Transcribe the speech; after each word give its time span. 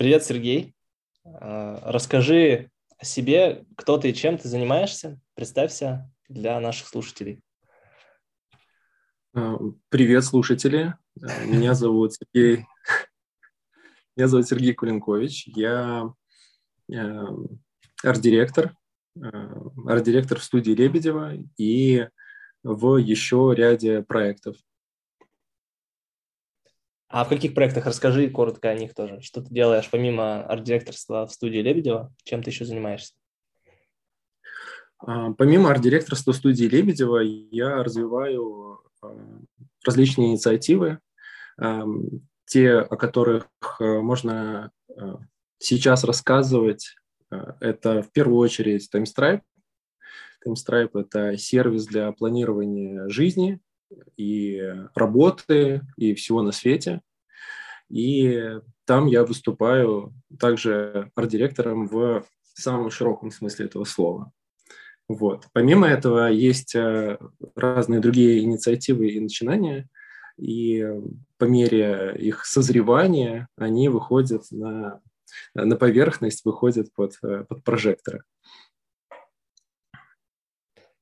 Привет, 0.00 0.24
Сергей. 0.24 0.74
А, 1.26 1.78
расскажи 1.84 2.70
о 2.96 3.04
себе, 3.04 3.66
кто 3.76 3.98
ты 3.98 4.08
и 4.08 4.14
чем 4.14 4.38
ты 4.38 4.48
занимаешься. 4.48 5.20
Представься 5.34 6.10
для 6.26 6.58
наших 6.58 6.88
слушателей. 6.88 7.42
А, 9.34 9.58
привет, 9.90 10.24
слушатели. 10.24 10.94
Меня 11.44 11.74
зовут 11.74 12.14
Сергей. 12.14 12.64
Меня 14.16 14.26
зовут 14.26 14.48
Сергей 14.48 14.72
Кулинкович. 14.72 15.48
Я 15.48 16.10
арт-директор, 18.02 18.74
арт-директор 19.20 20.38
в 20.38 20.44
студии 20.44 20.72
Лебедева 20.72 21.34
и 21.58 22.08
в 22.62 22.96
еще 22.96 23.52
ряде 23.54 24.00
проектов. 24.00 24.56
А 27.10 27.24
в 27.24 27.28
каких 27.28 27.54
проектах? 27.54 27.86
Расскажи 27.86 28.30
коротко 28.30 28.70
о 28.70 28.74
них 28.74 28.94
тоже. 28.94 29.20
Что 29.20 29.42
ты 29.42 29.52
делаешь 29.52 29.88
помимо 29.90 30.44
арт-директорства 30.44 31.26
в 31.26 31.32
студии 31.32 31.58
Лебедева? 31.58 32.14
Чем 32.22 32.40
ты 32.44 32.50
еще 32.50 32.64
занимаешься? 32.64 33.14
А, 34.98 35.32
помимо 35.32 35.70
арт-директорства 35.70 36.30
студии 36.30 36.66
Лебедева 36.66 37.18
я 37.18 37.82
развиваю 37.82 38.80
а, 39.02 39.40
различные 39.84 40.28
инициативы, 40.28 41.00
а, 41.58 41.84
те, 42.44 42.74
о 42.74 42.96
которых 42.96 43.48
можно 43.78 44.70
сейчас 45.58 46.04
рассказывать. 46.04 46.96
Это 47.30 48.02
в 48.02 48.10
первую 48.12 48.38
очередь 48.38 48.88
TimeStripe. 48.92 49.42
TimeStripe– 50.44 50.90
это 50.94 51.36
сервис 51.36 51.86
для 51.86 52.10
планирования 52.12 53.08
жизни, 53.08 53.60
и 54.16 54.62
работы, 54.94 55.82
и 55.96 56.14
всего 56.14 56.42
на 56.42 56.52
свете. 56.52 57.00
И 57.88 58.60
там 58.84 59.06
я 59.06 59.24
выступаю 59.24 60.12
также 60.38 61.10
арт-директором 61.14 61.86
в 61.86 62.24
самом 62.54 62.90
широком 62.90 63.30
смысле 63.30 63.66
этого 63.66 63.84
слова. 63.84 64.32
Вот. 65.08 65.48
Помимо 65.52 65.88
этого 65.88 66.30
есть 66.30 66.76
э, 66.76 67.18
разные 67.56 68.00
другие 68.00 68.44
инициативы 68.44 69.08
и 69.08 69.18
начинания, 69.18 69.88
и 70.36 70.86
по 71.36 71.46
мере 71.46 72.14
их 72.16 72.44
созревания 72.44 73.48
они 73.56 73.88
выходят 73.88 74.44
на, 74.52 75.00
на 75.54 75.76
поверхность, 75.76 76.44
выходят 76.44 76.92
под, 76.94 77.14
э, 77.24 77.44
под 77.48 77.64
прожекторы. 77.64 78.22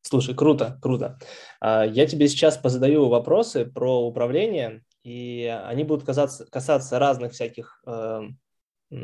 Слушай, 0.09 0.35
круто, 0.35 0.79
круто. 0.81 1.19
А, 1.61 1.85
я 1.85 2.07
тебе 2.07 2.29
сейчас 2.29 2.57
позадаю 2.57 3.09
вопросы 3.09 3.67
про 3.67 4.07
управление, 4.07 4.83
и 5.05 5.45
они 5.67 5.85
будут 5.85 6.07
касаться, 6.07 6.47
касаться 6.47 6.99
разных 6.99 7.33
всяких 7.33 7.83
э, 7.87 8.23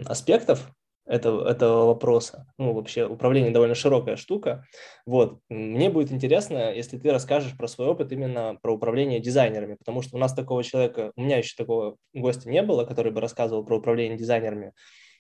аспектов 0.07 0.73
этого, 1.05 1.47
этого 1.47 1.85
вопроса. 1.89 2.47
Ну, 2.57 2.73
вообще, 2.73 3.05
управление 3.05 3.51
довольно 3.51 3.75
широкая 3.75 4.17
штука. 4.17 4.65
Вот. 5.05 5.41
Мне 5.51 5.91
будет 5.91 6.11
интересно, 6.11 6.73
если 6.73 6.97
ты 6.97 7.13
расскажешь 7.13 7.55
про 7.55 7.69
свой 7.69 7.89
опыт 7.89 8.11
именно 8.11 8.57
про 8.63 8.73
управление 8.73 9.21
дизайнерами, 9.21 9.75
потому 9.75 10.01
что 10.01 10.17
у 10.17 10.19
нас 10.19 10.33
такого 10.33 10.65
человека, 10.65 11.13
у 11.17 11.23
меня 11.23 11.37
еще 11.37 11.55
такого 11.55 11.97
гостя 12.15 12.49
не 12.49 12.63
было, 12.63 12.87
который 12.87 13.13
бы 13.13 13.21
рассказывал 13.21 13.63
про 13.63 13.77
управление 13.77 14.17
дизайнерами. 14.17 14.73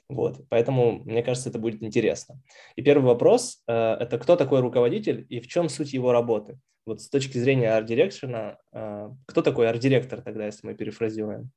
Вот, 0.08 0.46
поэтому, 0.50 1.02
мне 1.04 1.22
кажется, 1.22 1.48
это 1.48 1.58
будет 1.58 1.82
интересно. 1.82 2.40
И 2.76 2.82
первый 2.82 3.06
вопрос 3.06 3.62
э,– 3.66 3.72
это 4.00 4.18
кто 4.18 4.36
такой 4.36 4.60
руководитель 4.60 5.26
и 5.30 5.40
в 5.40 5.46
чем 5.48 5.68
суть 5.68 5.94
его 5.94 6.12
работы? 6.12 6.58
Вот 6.86 7.00
с 7.00 7.08
точки 7.08 7.38
зрения 7.38 7.72
арт-дирекшена, 7.74 8.58
э, 8.72 9.10
кто 9.26 9.42
такой 9.42 9.68
арт-директор 9.68 10.20
тогда, 10.20 10.44
если 10.44 10.66
мы 10.66 10.74
перефразируем? 10.74 11.50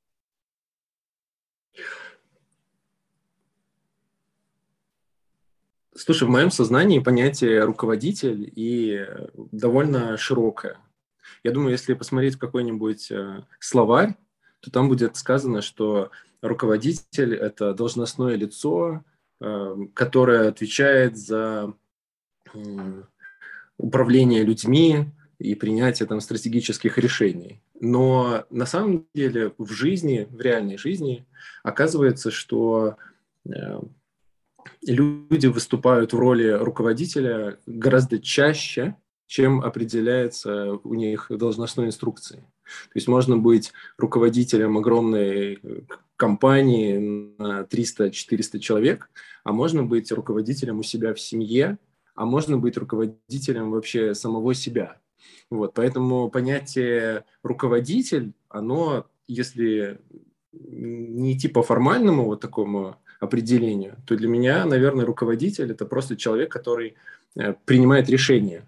Слушай, 5.93 6.27
в 6.27 6.31
моем 6.31 6.51
сознании 6.51 6.99
понятие 6.99 7.63
руководитель 7.63 8.49
и 8.55 9.05
довольно 9.51 10.15
широкое. 10.15 10.77
Я 11.43 11.51
думаю, 11.51 11.71
если 11.71 11.95
посмотреть 11.95 12.37
какой-нибудь 12.37 13.11
э, 13.11 13.43
словарь, 13.59 14.15
то 14.61 14.71
там 14.71 14.89
будет 14.89 15.17
сказано, 15.17 15.61
что 15.61 16.11
руководитель– 16.41 17.35
это 17.35 17.73
должностное 17.73 18.35
лицо, 18.35 19.03
эм, 19.39 19.89
которое 19.89 20.49
отвечает 20.49 21.17
за 21.17 21.73
управление 23.77 24.43
людьми 24.43 25.05
и 25.39 25.53
принятие 25.55 26.07
там 26.07 26.19
стратегических 26.19 26.97
решений. 26.97 27.61
Но 27.79 28.45
на 28.49 28.65
самом 28.65 29.05
деле 29.13 29.53
в 29.57 29.71
жизни, 29.71 30.27
в 30.29 30.41
реальной 30.41 30.77
жизни, 30.77 31.25
оказывается, 31.63 32.31
что 32.31 32.97
э, 33.45 33.79
люди 34.81 35.47
выступают 35.47 36.13
в 36.13 36.17
роли 36.17 36.49
руководителя 36.49 37.59
гораздо 37.67 38.19
чаще, 38.19 38.95
чем 39.27 39.61
определяется 39.61 40.73
у 40.83 40.93
них 40.95 41.27
должностной 41.29 41.87
инструкции. 41.87 42.43
То 42.89 42.95
есть 42.95 43.07
можно 43.07 43.37
быть 43.37 43.73
руководителем 43.97 44.77
огромной 44.77 45.59
компании 46.15 47.35
на 47.37 47.61
300-400 47.61 48.59
человек, 48.59 49.09
а 49.43 49.53
можно 49.53 49.83
быть 49.83 50.11
руководителем 50.11 50.79
у 50.79 50.83
себя 50.83 51.13
в 51.13 51.19
семье, 51.19 51.77
а 52.15 52.25
можно 52.25 52.57
быть 52.57 52.77
руководителем 52.77 53.71
вообще 53.71 54.15
самого 54.15 54.53
себя. 54.53 54.97
Вот, 55.49 55.73
поэтому 55.73 56.29
понятие 56.29 57.23
руководитель, 57.43 58.33
оно, 58.49 59.07
если 59.27 59.99
не 60.51 61.33
идти 61.33 61.47
по 61.47 61.63
формальному 61.63 62.25
вот 62.25 62.41
такому 62.41 62.97
определению, 63.19 63.97
то 64.05 64.15
для 64.15 64.27
меня, 64.27 64.65
наверное, 64.65 65.05
руководитель– 65.05 65.71
это 65.71 65.85
просто 65.85 66.17
человек, 66.17 66.51
который 66.51 66.95
э, 67.35 67.53
принимает 67.65 68.09
решения. 68.09 68.65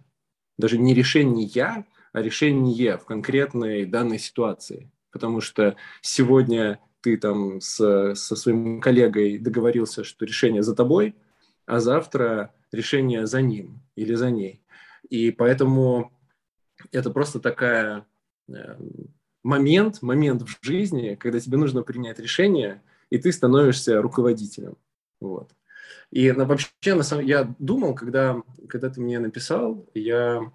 Даже 0.57 0.77
не 0.77 0.93
решение 0.93 1.45
я, 1.45 1.85
решение 2.13 2.97
в 2.97 3.05
конкретной 3.05 3.85
данной 3.85 4.19
ситуации. 4.19 4.91
Потому 5.11 5.41
что 5.41 5.75
сегодня 6.01 6.79
ты 7.01 7.17
там 7.17 7.61
с, 7.61 8.13
со 8.15 8.35
своим 8.35 8.81
коллегой 8.81 9.37
договорился, 9.37 10.03
что 10.03 10.25
решение 10.25 10.63
за 10.63 10.75
тобой, 10.75 11.15
а 11.65 11.79
завтра 11.79 12.53
решение 12.71 13.25
за 13.25 13.41
ним 13.41 13.81
или 13.95 14.13
за 14.13 14.31
ней. 14.31 14.61
И 15.09 15.31
поэтому 15.31 16.11
это 16.91 17.09
просто 17.09 17.39
такая 17.39 18.05
э, 18.47 18.75
момент, 19.43 20.01
момент 20.01 20.43
в 20.43 20.57
жизни, 20.61 21.15
когда 21.15 21.39
тебе 21.39 21.57
нужно 21.57 21.83
принять 21.83 22.19
решение, 22.19 22.81
и 23.09 23.17
ты 23.17 23.31
становишься 23.31 24.01
руководителем. 24.01 24.77
Вот. 25.19 25.51
И 26.11 26.31
на, 26.31 26.45
вообще, 26.45 26.69
на 26.95 27.03
самом, 27.03 27.25
я 27.25 27.53
думал, 27.59 27.93
когда, 27.95 28.41
когда 28.67 28.89
ты 28.89 29.01
мне 29.01 29.19
написал, 29.19 29.87
я 29.93 30.51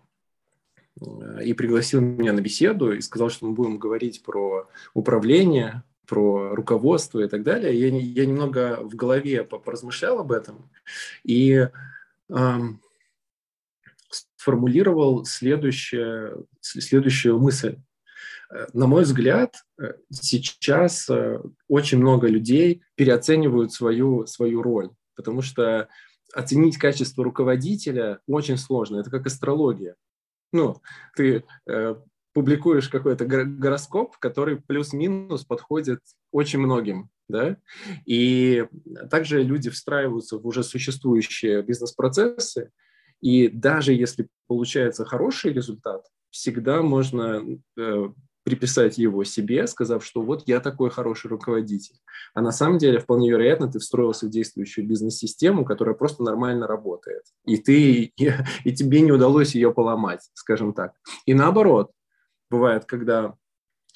и 1.42 1.52
пригласил 1.54 2.00
меня 2.00 2.32
на 2.32 2.40
беседу 2.40 2.92
и 2.92 3.00
сказал, 3.00 3.28
что 3.28 3.46
мы 3.46 3.52
будем 3.52 3.78
говорить 3.78 4.22
про 4.22 4.68
управление, 4.94 5.82
про 6.06 6.54
руководство 6.54 7.20
и 7.20 7.28
так 7.28 7.42
далее. 7.42 7.78
Я, 7.78 7.88
я 7.88 8.26
немного 8.26 8.78
в 8.82 8.94
голове 8.94 9.44
поразмышлял 9.44 10.20
об 10.20 10.32
этом 10.32 10.70
и 11.24 11.68
эм, 12.28 12.80
сформулировал 14.36 15.24
следующее, 15.24 16.36
следующую 16.60 17.38
мысль. 17.38 17.78
Э, 18.50 18.66
на 18.72 18.86
мой 18.86 19.02
взгляд, 19.04 19.64
э, 19.80 19.94
сейчас 20.10 21.08
э, 21.08 21.40
очень 21.68 21.98
много 21.98 22.28
людей 22.28 22.82
переоценивают 22.94 23.72
свою, 23.72 24.26
свою 24.26 24.62
роль, 24.62 24.90
потому 25.16 25.42
что 25.42 25.88
оценить 26.34 26.76
качество 26.78 27.24
руководителя 27.24 28.20
очень 28.26 28.58
сложно. 28.58 28.98
Это 28.98 29.10
как 29.10 29.26
астрология. 29.26 29.96
Ну, 30.54 30.80
ты 31.16 31.42
публикуешь 32.32 32.88
какой-то 32.88 33.26
гороскоп, 33.26 34.16
который 34.18 34.56
плюс-минус 34.60 35.44
подходит 35.44 36.00
очень 36.30 36.60
многим, 36.60 37.10
да, 37.28 37.56
и 38.06 38.66
также 39.10 39.42
люди 39.42 39.68
встраиваются 39.70 40.38
в 40.38 40.46
уже 40.46 40.62
существующие 40.62 41.62
бизнес-процессы, 41.62 42.70
и 43.20 43.48
даже 43.48 43.94
если 43.94 44.28
получается 44.46 45.04
хороший 45.04 45.52
результат, 45.52 46.06
всегда 46.30 46.82
можно 46.82 47.42
э, 47.76 48.08
приписать 48.44 48.98
его 48.98 49.24
себе, 49.24 49.66
сказав, 49.66 50.04
что 50.04 50.22
вот 50.22 50.44
я 50.46 50.60
такой 50.60 50.90
хороший 50.90 51.28
руководитель. 51.28 51.96
А 52.34 52.42
на 52.42 52.52
самом 52.52 52.78
деле, 52.78 53.00
вполне 53.00 53.30
вероятно, 53.30 53.70
ты 53.70 53.78
встроился 53.78 54.26
в 54.26 54.30
действующую 54.30 54.86
бизнес-систему, 54.86 55.64
которая 55.64 55.94
просто 55.94 56.22
нормально 56.22 56.66
работает. 56.66 57.24
И, 57.44 57.56
ты, 57.56 58.12
и, 58.16 58.32
и 58.64 58.72
тебе 58.72 59.00
не 59.00 59.12
удалось 59.12 59.54
ее 59.54 59.72
поломать, 59.72 60.30
скажем 60.34 60.74
так. 60.74 60.92
И 61.24 61.34
наоборот, 61.34 61.90
бывает, 62.50 62.84
когда 62.84 63.34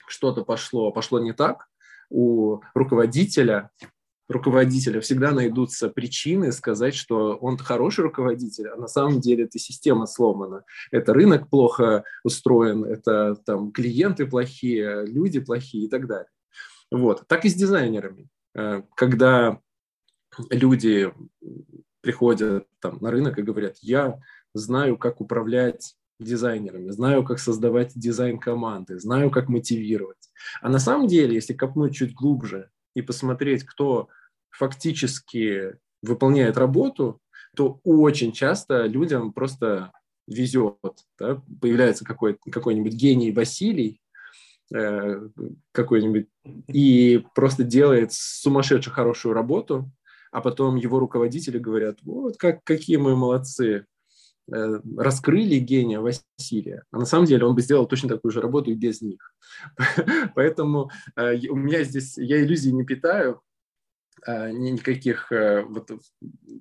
что-то 0.07 0.43
пошло, 0.45 0.91
пошло 0.91 1.21
не 1.21 1.33
так, 1.33 1.69
у 2.11 2.61
руководителя, 2.75 3.71
руководителя 4.29 5.01
всегда 5.01 5.33
найдутся 5.33 5.89
причины 5.89 6.53
сказать, 6.53 6.95
что 6.95 7.37
он 7.37 7.57
хороший 7.57 8.03
руководитель, 8.03 8.69
а 8.69 8.77
на 8.77 8.87
самом 8.87 9.21
деле 9.21 9.45
эта 9.45 9.59
система 9.59 10.07
сломана. 10.07 10.65
Это 10.91 11.15
рынок 11.15 11.49
плохо 11.49 12.05
устроен, 12.25 12.85
это 12.85 13.37
там 13.47 13.73
клиенты 13.73 14.27
плохие, 14.27 15.07
люди 15.07 15.41
плохие 15.41 15.87
и 15.87 15.89
так 15.89 16.07
далее. 16.07 16.31
Вот. 16.91 17.25
Так 17.27 17.45
и 17.45 17.49
с 17.49 17.55
дизайнерами. 17.55 18.29
Э, 18.55 18.83
когда 18.95 19.61
люди 20.51 21.13
приходят 22.01 22.67
там 22.81 22.99
на 23.01 23.11
рынок 23.11 23.39
и 23.39 23.43
говорят, 23.43 23.77
я 23.81 24.21
знаю, 24.55 24.97
как 24.99 25.21
управлять 25.21 25.95
дизайнерами, 26.21 26.91
знаю, 26.91 27.25
как 27.25 27.39
создавать 27.39 27.93
дизайн 27.95 28.39
команды, 28.39 28.99
знаю, 28.99 29.31
как 29.31 29.49
мотивировать. 29.49 30.31
А 30.61 30.69
на 30.69 30.79
самом 30.79 31.07
деле, 31.07 31.35
если 31.35 31.55
копнуть 31.55 31.95
чуть 31.95 32.15
глубже 32.15 32.71
и 32.95 33.03
посмотреть, 33.03 33.65
кто 33.65 34.09
фактически 34.59 35.77
выполняет 36.03 36.57
работу, 36.57 37.21
то 37.57 37.81
очень 37.85 38.33
часто 38.33 38.87
людям 38.87 39.33
просто 39.33 39.93
везет. 40.27 40.77
Да? 41.19 41.43
Появляется 41.61 42.05
какой, 42.05 42.39
какой-нибудь 42.51 42.93
гений 42.93 43.33
Василий, 43.33 44.01
э, 44.75 45.29
какой-нибудь, 45.73 46.27
и 46.69 47.25
просто 47.35 47.63
делает 47.65 48.13
сумасшедшую 48.13 48.95
хорошую 48.95 49.33
работу, 49.33 49.91
а 50.31 50.41
потом 50.41 50.77
его 50.77 50.99
руководители 50.99 51.59
говорят, 51.59 51.99
вот 52.03 52.37
как, 52.37 52.63
какие 52.65 52.97
мы 52.97 53.17
молодцы, 53.17 53.87
э, 54.53 54.81
раскрыли 54.97 55.59
гения 55.59 56.01
Василия. 56.01 56.83
А 56.91 56.99
на 56.99 57.07
самом 57.07 57.27
деле 57.27 57.47
он 57.47 57.55
бы 57.55 57.63
сделал 57.63 57.87
точно 57.87 58.09
такую 58.09 58.33
же 58.33 58.41
работу 58.41 58.71
и 58.71 58.75
без 58.75 59.01
них. 59.01 59.35
Поэтому 60.35 60.91
э, 61.17 61.37
у 61.49 61.57
меня 61.57 61.85
здесь, 61.85 62.19
я 62.19 62.43
иллюзий 62.43 62.73
не 62.73 62.85
питаю, 62.85 63.41
никаких 64.29 65.33
э, 65.33 65.63
вот 65.63 65.91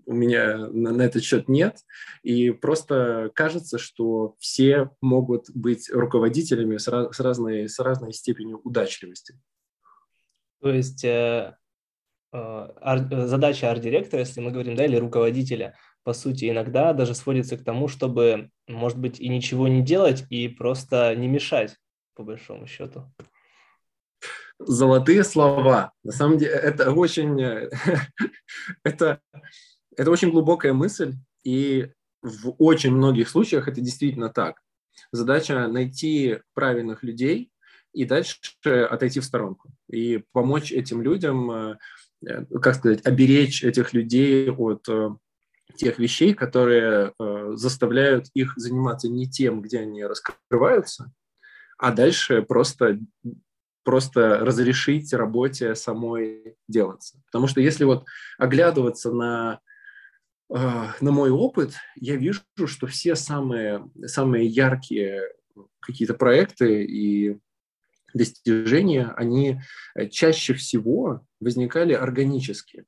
у 0.05 0.13
меня 0.13 0.57
на, 0.57 0.91
на 0.91 1.01
этот 1.01 1.23
счет 1.23 1.49
нет. 1.49 1.79
И 2.23 2.51
просто 2.51 3.31
кажется, 3.35 3.77
что 3.77 4.35
все 4.39 4.91
могут 5.01 5.49
быть 5.53 5.89
руководителями 5.91 6.77
с, 6.77 6.87
раз, 6.87 7.15
с, 7.15 7.19
разной, 7.19 7.67
с 7.67 7.79
разной 7.79 8.13
степенью 8.13 8.61
удачливости. 8.63 9.39
То 10.61 10.69
есть 10.69 11.03
э, 11.03 11.57
э, 12.31 13.27
задача 13.27 13.69
арт-директора, 13.69 14.21
если 14.21 14.39
мы 14.39 14.51
говорим, 14.51 14.75
да, 14.75 14.85
или 14.85 14.95
руководителя, 14.95 15.75
по 16.03 16.13
сути, 16.13 16.49
иногда 16.49 16.93
даже 16.93 17.13
сводится 17.15 17.57
к 17.57 17.65
тому, 17.65 17.89
чтобы, 17.89 18.49
может 18.67 18.97
быть, 18.97 19.19
и 19.19 19.27
ничего 19.27 19.67
не 19.67 19.81
делать, 19.81 20.23
и 20.29 20.47
просто 20.47 21.13
не 21.15 21.27
мешать, 21.27 21.75
по 22.15 22.23
большому 22.23 22.65
счету 22.65 23.11
золотые 24.59 25.24
слова. 25.24 25.94
На 26.04 26.12
самом 26.12 26.38
деле 26.38 26.54
это 26.54 26.92
очень, 26.92 27.42
это, 28.83 29.21
это 29.95 30.12
очень 30.12 30.31
глубокая 30.31 30.74
мысль, 30.74 31.15
и 31.44 31.92
в 32.21 32.56
очень 32.57 32.92
многих 32.92 33.30
случаях 33.30 33.68
это 33.68 33.81
действительно 33.81 34.30
так. 34.30 34.62
Задача 35.12 35.68
найти 35.68 36.39
правильных 36.54 37.04
людей 37.04 37.51
и 37.94 38.06
дальше 38.06 38.39
отойти 38.63 39.19
в 39.19 39.25
сторонку 39.25 39.69
и 39.89 40.24
помочь 40.31 40.71
этим 40.71 41.01
людям, 41.01 41.51
э, 41.51 41.77
как 42.62 42.75
сказать, 42.75 43.06
оберечь 43.06 43.63
этих 43.63 43.94
людей 43.94 44.50
от 44.50 44.88
э, 44.89 45.10
тех 45.75 46.00
вещей, 46.00 46.33
которые 46.33 47.13
э, 47.19 47.51
заставляют 47.53 48.27
их 48.33 48.53
заниматься 48.57 49.07
не 49.07 49.30
тем, 49.30 49.62
где 49.62 49.80
они 49.80 50.03
раскрываются, 50.03 51.12
а 51.77 51.92
дальше 51.92 52.42
просто 52.42 53.00
просто 53.88 54.39
разрешить 54.39 55.13
работе 55.13 55.74
самой 55.74 56.57
делаться. 56.68 57.22
Потому 57.28 57.48
что 57.48 57.62
если 57.62 57.86
вот 57.86 58.04
оглядываться 58.38 59.13
на, 59.13 59.62
э, 60.54 60.57
на 61.00 61.12
мой 61.12 61.30
опыт, 61.30 61.75
я 61.95 62.18
вижу, 62.18 62.42
что 62.66 62.86
все 62.88 63.16
самые, 63.16 63.89
самые 64.06 64.45
яркие 64.45 65.22
какие-то 65.80 66.16
проекты 66.16 66.84
и 66.84 67.39
достижения, 68.13 69.13
они 69.16 69.62
чаще 70.12 70.54
всего 70.54 71.22
возникали 71.39 71.94
органически. 71.94 72.84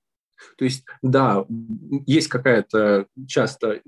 То 0.57 0.65
есть, 0.65 0.83
да, 1.01 1.45
есть 2.05 2.27
какая-то 2.27 3.07
часто 3.25 3.81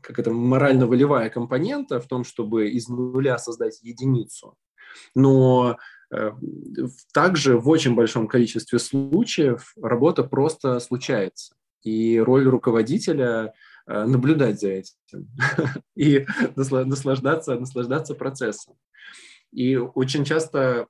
как 0.00 0.18
это 0.18 0.32
морально-волевая 0.32 1.30
компонента 1.30 2.00
в 2.00 2.08
том, 2.08 2.24
чтобы 2.24 2.70
из 2.70 2.88
нуля 2.88 3.38
создать 3.38 3.80
единицу. 3.82 4.58
Но 5.14 5.76
Э, 5.76 5.76
также 7.12 7.58
в 7.58 7.68
очень 7.68 7.94
большом 7.94 8.28
количестве 8.28 8.78
случаев 8.78 9.74
работа 9.80 10.24
просто 10.24 10.80
случается. 10.80 11.54
И 11.82 12.18
роль 12.18 12.46
руководителя 12.46 13.52
э, 13.86 14.04
наблюдать 14.04 14.60
за 14.60 14.70
этим 14.70 15.28
и 15.96 16.26
наслаждаться, 16.56 17.58
наслаждаться 17.58 18.14
процессом. 18.14 18.74
И 19.52 19.76
очень 19.76 20.24
часто 20.24 20.88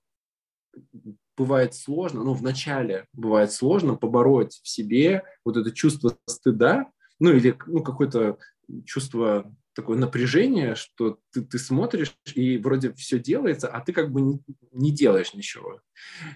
бывает 1.37 1.75
сложно, 1.75 2.23
ну, 2.23 2.33
вначале 2.35 3.07
бывает 3.13 3.53
сложно 3.53 3.97
побороть 3.97 4.61
в 4.63 4.69
себе 4.69 5.25
вот 5.45 5.57
это 5.57 5.73
чувство 5.73 6.17
стыда, 6.27 6.87
ну, 7.19 7.33
или 7.33 7.57
ну, 7.67 7.83
какое-то 7.83 8.39
чувство 8.85 9.53
такое 9.75 9.99
напряжение, 9.99 10.75
что 10.77 11.19
ты, 11.33 11.43
ты 11.43 11.59
смотришь, 11.59 12.15
и 12.35 12.59
вроде 12.59 12.93
все 12.95 13.19
делается, 13.19 13.69
а 13.69 13.81
ты 13.81 13.93
как 13.93 14.13
бы 14.13 14.21
не, 14.21 14.41
не 14.73 14.93
делаешь 14.93 15.35
ничего. 15.35 15.81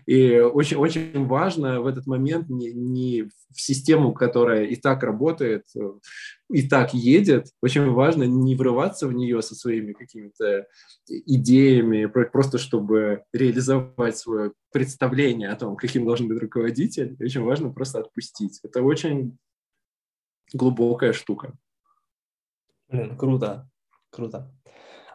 И 0.06 0.38
очень, 0.38 0.76
очень 0.76 1.26
важно 1.26 1.80
в 1.80 1.86
этот 1.86 2.06
момент 2.06 2.48
не, 2.48 2.72
не 2.72 3.22
в 3.22 3.60
систему, 3.60 4.12
которая 4.12 4.64
и 4.64 4.76
так 4.76 5.02
работает, 5.02 5.64
и 6.50 6.68
так 6.68 6.94
едет, 6.94 7.46
очень 7.62 7.88
важно 7.90 8.24
не 8.24 8.56
врываться 8.56 9.06
в 9.06 9.12
нее 9.12 9.40
со 9.42 9.54
своими 9.54 9.92
какими-то 9.92 10.66
идеями, 11.08 12.06
просто 12.06 12.58
чтобы 12.58 13.22
реализовать 13.32 14.16
свое 14.16 14.52
представление 14.72 15.50
о 15.50 15.56
том, 15.56 15.76
каким 15.76 16.04
должен 16.04 16.28
быть 16.28 16.40
руководитель. 16.40 17.16
очень 17.20 17.42
важно 17.42 17.70
просто 17.70 18.00
отпустить. 18.00 18.58
Это 18.62 18.82
очень 18.82 19.38
глубокая 20.52 21.12
штука. 21.12 21.54
Блин, 22.88 23.16
круто, 23.16 23.68
круто. 24.10 24.50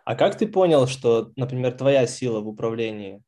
А 0.05 0.15
как 0.15 0.37
ты 0.37 0.47
понял, 0.47 0.87
что, 0.87 1.31
например, 1.35 1.71
твоя 1.73 2.05
сила 2.05 2.39
в 2.39 2.47
управлении, 2.47 3.23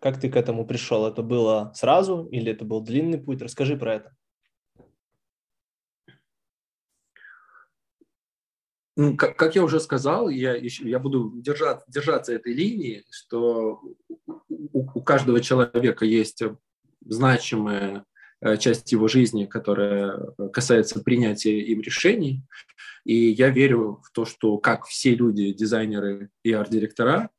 как 0.00 0.20
ты 0.20 0.30
к 0.30 0.36
этому 0.36 0.66
пришел? 0.66 1.06
Это 1.06 1.22
было 1.22 1.72
сразу 1.74 2.26
или 2.26 2.52
это 2.52 2.64
был 2.64 2.80
длинный 2.80 3.18
путь? 3.18 3.40
Расскажи 3.40 3.76
про 3.76 3.94
это. 3.94 4.16
Ну, 8.98 9.16
как, 9.16 9.36
как 9.36 9.54
я 9.54 9.62
уже 9.62 9.78
сказал, 9.78 10.30
я, 10.30 10.56
я 10.56 10.98
буду 10.98 11.32
держать, 11.36 11.80
держаться 11.86 12.32
этой 12.32 12.54
линии, 12.54 13.04
что 13.10 13.82
у, 14.26 14.98
у 14.98 15.02
каждого 15.02 15.40
человека 15.40 16.06
есть 16.06 16.42
значимая 17.00 18.06
э, 18.40 18.56
часть 18.56 18.90
его 18.92 19.06
жизни, 19.06 19.44
которая 19.44 20.18
касается 20.52 21.02
принятия 21.02 21.60
им 21.60 21.82
решений. 21.82 22.42
И 23.06 23.30
я 23.30 23.50
верю 23.50 24.02
в 24.02 24.10
то, 24.10 24.24
что 24.24 24.58
как 24.58 24.84
все 24.86 25.14
люди, 25.14 25.52
дизайнеры 25.52 26.30
и 26.42 26.50
арт-директора, 26.50 27.30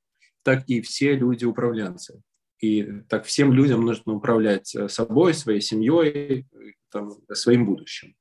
так 0.41 0.63
и 0.67 0.79
все 0.79 1.13
люди 1.13 1.43
управленцы. 1.43 2.21
И 2.61 3.01
так 3.09 3.25
всем 3.25 3.51
людям 3.51 3.81
нужно 3.81 4.13
управлять 4.13 4.73
э, 4.73 4.87
собой, 4.87 5.33
своей 5.33 5.59
семьей, 5.59 6.47
там, 6.89 7.17
своим 7.33 7.65
будущим. 7.65 8.15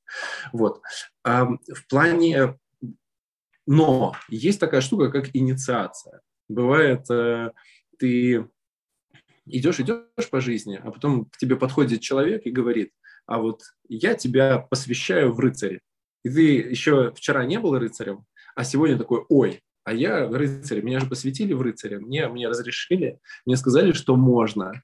Вот. 0.53 0.83
А 1.23 1.45
в 1.47 1.87
плане... 1.88 2.59
Но 3.65 4.17
есть 4.29 4.59
такая 4.59 4.81
штука, 4.81 5.12
как 5.12 5.31
инициация. 5.33 6.23
Бывает, 6.49 7.09
э, 7.11 7.53
ты 7.97 8.49
идешь, 9.45 9.79
идешь 9.79 10.31
по 10.31 10.41
жизни, 10.41 10.81
а 10.83 10.91
потом 10.91 11.26
к 11.26 11.37
тебе 11.37 11.55
подходит 11.55 12.00
человек 12.00 12.45
и 12.45 12.50
говорит, 12.50 12.91
а 13.25 13.38
вот 13.38 13.62
я 13.88 14.15
тебя 14.15 14.59
посвящаю 14.59 15.33
в 15.33 15.38
рыцаре 15.38 15.81
и 16.26 16.28
ты 16.28 16.56
еще 16.56 17.12
вчера 17.14 17.47
не 17.47 17.61
был 17.61 17.78
рыцарем, 17.78 18.25
а 18.56 18.64
сегодня 18.64 18.99
такой, 18.99 19.25
ой, 19.28 19.62
а 19.85 19.92
я 19.92 20.28
рыцарь, 20.28 20.83
меня 20.83 20.99
же 20.99 21.06
посвятили 21.06 21.52
в 21.52 21.62
рыцаре, 21.62 22.00
мне, 22.00 22.26
мне 22.26 22.49
разрешили, 22.49 23.21
мне 23.45 23.56
сказали, 23.56 23.92
что 23.92 24.16
можно. 24.16 24.83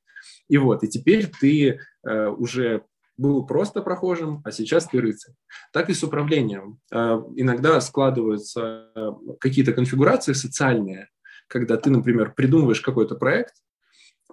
И 0.49 0.57
вот, 0.57 0.85
и 0.85 0.89
теперь 0.89 1.27
ты 1.27 1.81
э, 2.07 2.27
уже 2.29 2.85
был 3.17 3.45
просто 3.45 3.83
прохожим, 3.83 4.41
а 4.45 4.53
сейчас 4.53 4.87
ты 4.87 5.01
рыцарь. 5.01 5.35
Так 5.73 5.91
и 5.91 5.95
с 5.95 6.05
управлением. 6.05 6.79
Э, 6.93 7.21
иногда 7.35 7.81
складываются 7.81 8.93
э, 8.95 9.11
какие-то 9.41 9.73
конфигурации 9.73 10.35
социальные, 10.35 11.09
когда 11.49 11.77
ты, 11.77 11.91
например, 11.91 12.35
придумываешь 12.37 12.83
какой-то 12.83 13.17
проект, 13.17 13.55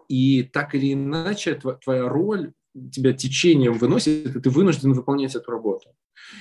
и 0.08 0.44
так 0.44 0.76
или 0.76 0.94
иначе 0.94 1.60
твоя 1.84 2.08
роль 2.08 2.54
тебя 2.92 3.14
течением 3.14 3.74
выносит, 3.74 4.36
и 4.36 4.40
ты 4.40 4.50
вынужден 4.50 4.94
выполнять 4.94 5.36
эту 5.36 5.52
работу. 5.52 5.96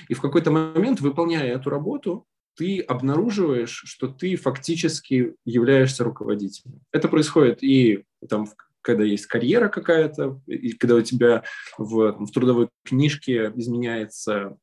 И 0.07 0.13
в 0.13 0.21
какой-то 0.21 0.51
момент, 0.51 1.01
выполняя 1.01 1.55
эту 1.55 1.69
работу, 1.69 2.25
ты 2.55 2.81
обнаруживаешь, 2.81 3.83
что 3.85 4.07
ты 4.07 4.35
фактически 4.35 5.35
являешься 5.45 6.03
руководителем. 6.03 6.81
Это 6.91 7.07
происходит 7.07 7.63
и 7.63 8.03
там, 8.27 8.47
когда 8.81 9.03
есть 9.03 9.27
карьера 9.27 9.69
какая-то, 9.69 10.41
и 10.45 10.73
когда 10.73 10.95
у 10.95 11.01
тебя 11.01 11.43
в, 11.77 12.25
в 12.25 12.31
трудовой 12.31 12.69
книжке 12.83 13.51
изменяется 13.55 14.57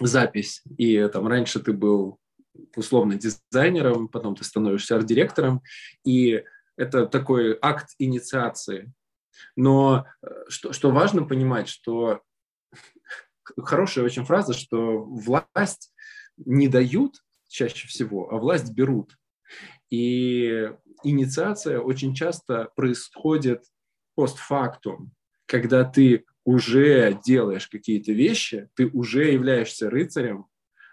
запись, 0.00 0.62
и 0.78 1.08
там 1.12 1.26
раньше 1.26 1.60
ты 1.60 1.72
был 1.72 2.18
условно 2.74 3.18
дизайнером, 3.18 4.08
потом 4.08 4.34
ты 4.34 4.44
становишься 4.44 4.96
арт-директором, 4.96 5.62
и 6.04 6.42
это 6.76 7.06
такой 7.06 7.58
акт 7.60 7.90
инициации. 7.98 8.92
Но 9.54 10.06
э, 10.22 10.28
что, 10.48 10.72
что 10.72 10.90
важно 10.90 11.24
понимать, 11.24 11.68
что 11.68 12.22
хорошая 13.58 14.04
очень 14.04 14.24
фраза, 14.24 14.52
что 14.52 15.02
власть 15.02 15.92
не 16.36 16.68
дают 16.68 17.22
чаще 17.48 17.88
всего, 17.88 18.32
а 18.32 18.38
власть 18.38 18.72
берут. 18.72 19.16
И 19.90 20.70
инициация 21.04 21.80
очень 21.80 22.14
часто 22.14 22.70
происходит 22.76 23.64
постфактум, 24.14 25.12
когда 25.46 25.84
ты 25.84 26.24
уже 26.44 27.18
делаешь 27.24 27.68
какие-то 27.68 28.12
вещи, 28.12 28.68
ты 28.74 28.86
уже 28.86 29.32
являешься 29.32 29.90
рыцарем, 29.90 30.46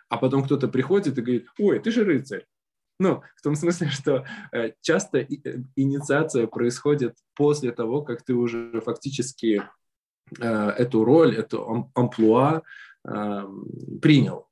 а 0.10 0.18
потом 0.18 0.44
кто-то 0.44 0.68
приходит 0.68 1.18
и 1.18 1.22
говорит, 1.22 1.48
ой, 1.58 1.80
ты 1.80 1.92
же 1.92 2.04
рыцарь. 2.04 2.46
Ну, 3.00 3.22
в 3.36 3.42
том 3.42 3.56
смысле, 3.56 3.90
что 3.90 4.26
э, 4.52 4.72
часто 4.82 5.20
э, 5.20 5.28
инициация 5.76 6.48
происходит 6.48 7.16
после 7.36 7.72
того, 7.72 8.02
как 8.02 8.24
ты 8.24 8.34
уже 8.34 8.82
фактически 8.82 9.64
э, 10.40 10.70
эту 10.70 11.04
роль, 11.04 11.36
эту 11.36 11.90
амплуа 11.96 12.62
принял. 14.02 14.48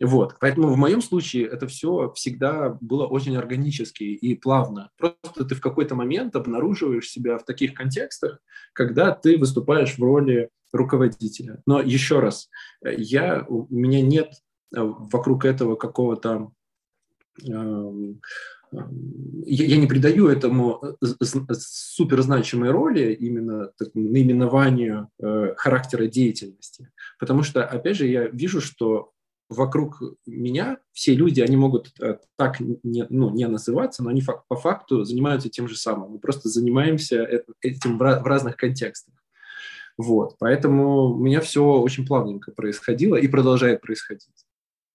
Вот. 0.00 0.36
Поэтому 0.38 0.68
в 0.68 0.76
моем 0.76 1.02
случае 1.02 1.48
это 1.48 1.66
все 1.66 2.12
всегда 2.14 2.78
было 2.80 3.08
очень 3.08 3.36
органически 3.36 4.04
и 4.04 4.36
плавно. 4.36 4.90
Просто 4.96 5.44
ты 5.44 5.56
в 5.56 5.60
какой-то 5.60 5.96
момент 5.96 6.36
обнаруживаешь 6.36 7.10
себя 7.10 7.38
в 7.38 7.44
таких 7.44 7.74
контекстах, 7.74 8.38
когда 8.72 9.10
ты 9.10 9.36
выступаешь 9.36 9.98
в 9.98 10.02
роли 10.02 10.48
руководителя. 10.72 11.60
Но 11.66 11.80
еще 11.80 12.20
раз, 12.20 12.48
я, 12.82 13.44
у 13.48 13.66
меня 13.68 14.00
нет 14.00 14.34
вокруг 14.70 15.44
этого 15.44 15.74
какого-то 15.74 16.28
эм, 16.28 16.42
эм, 16.42 16.54
я 18.72 19.76
не 19.76 19.86
придаю 19.86 20.28
этому 20.28 20.80
э, 20.82 21.06
суперзначимой 21.54 22.70
роли 22.70 23.12
именно 23.12 23.72
наименованию 23.94 25.08
э, 25.18 25.54
характера 25.56 26.06
деятельности. 26.06 26.90
Потому 27.18 27.42
что, 27.42 27.64
опять 27.64 27.96
же, 27.96 28.06
я 28.06 28.28
вижу, 28.28 28.60
что 28.60 29.12
вокруг 29.48 30.00
меня 30.26 30.78
все 30.92 31.14
люди, 31.14 31.40
они 31.40 31.56
могут 31.56 31.92
э, 32.00 32.18
так 32.36 32.60
не, 32.60 33.06
ну, 33.08 33.30
не 33.30 33.48
называться, 33.48 34.04
но 34.04 34.10
они 34.10 34.22
по 34.22 34.56
факту 34.56 35.02
занимаются 35.02 35.48
тем 35.48 35.68
же 35.68 35.76
самым. 35.76 36.12
Мы 36.12 36.18
просто 36.20 36.48
занимаемся 36.48 37.44
этим 37.60 37.98
в 37.98 38.02
разных 38.02 38.56
контекстах. 38.56 39.14
Вот, 39.98 40.36
поэтому 40.38 41.10
у 41.10 41.18
меня 41.18 41.40
все 41.40 41.62
очень 41.62 42.06
плавненько 42.06 42.52
происходило 42.52 43.16
и 43.16 43.26
продолжает 43.26 43.80
происходить. 43.82 44.46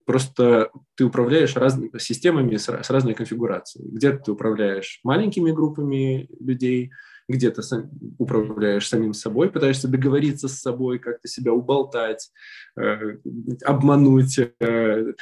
Просто 0.05 0.69
ты 0.95 1.05
управляешь 1.05 1.55
разными 1.55 1.97
системами 1.97 2.57
с, 2.57 2.69
с 2.69 2.89
разной 2.89 3.15
конфигурацией. 3.15 3.89
Где-то 3.89 4.17
ты 4.25 4.31
управляешь 4.31 4.99
маленькими 5.03 5.51
группами 5.51 6.29
людей, 6.39 6.91
где-то 7.27 7.61
сам, 7.63 7.89
управляешь 8.19 8.87
самим 8.87 9.13
собой, 9.13 9.49
пытаешься 9.49 9.87
договориться 9.87 10.47
с 10.47 10.59
собой, 10.59 10.99
как-то 10.99 11.27
себя 11.27 11.53
уболтать, 11.53 12.31
э, 12.79 13.17
обмануть. 13.63 14.39
Э, 14.59 15.13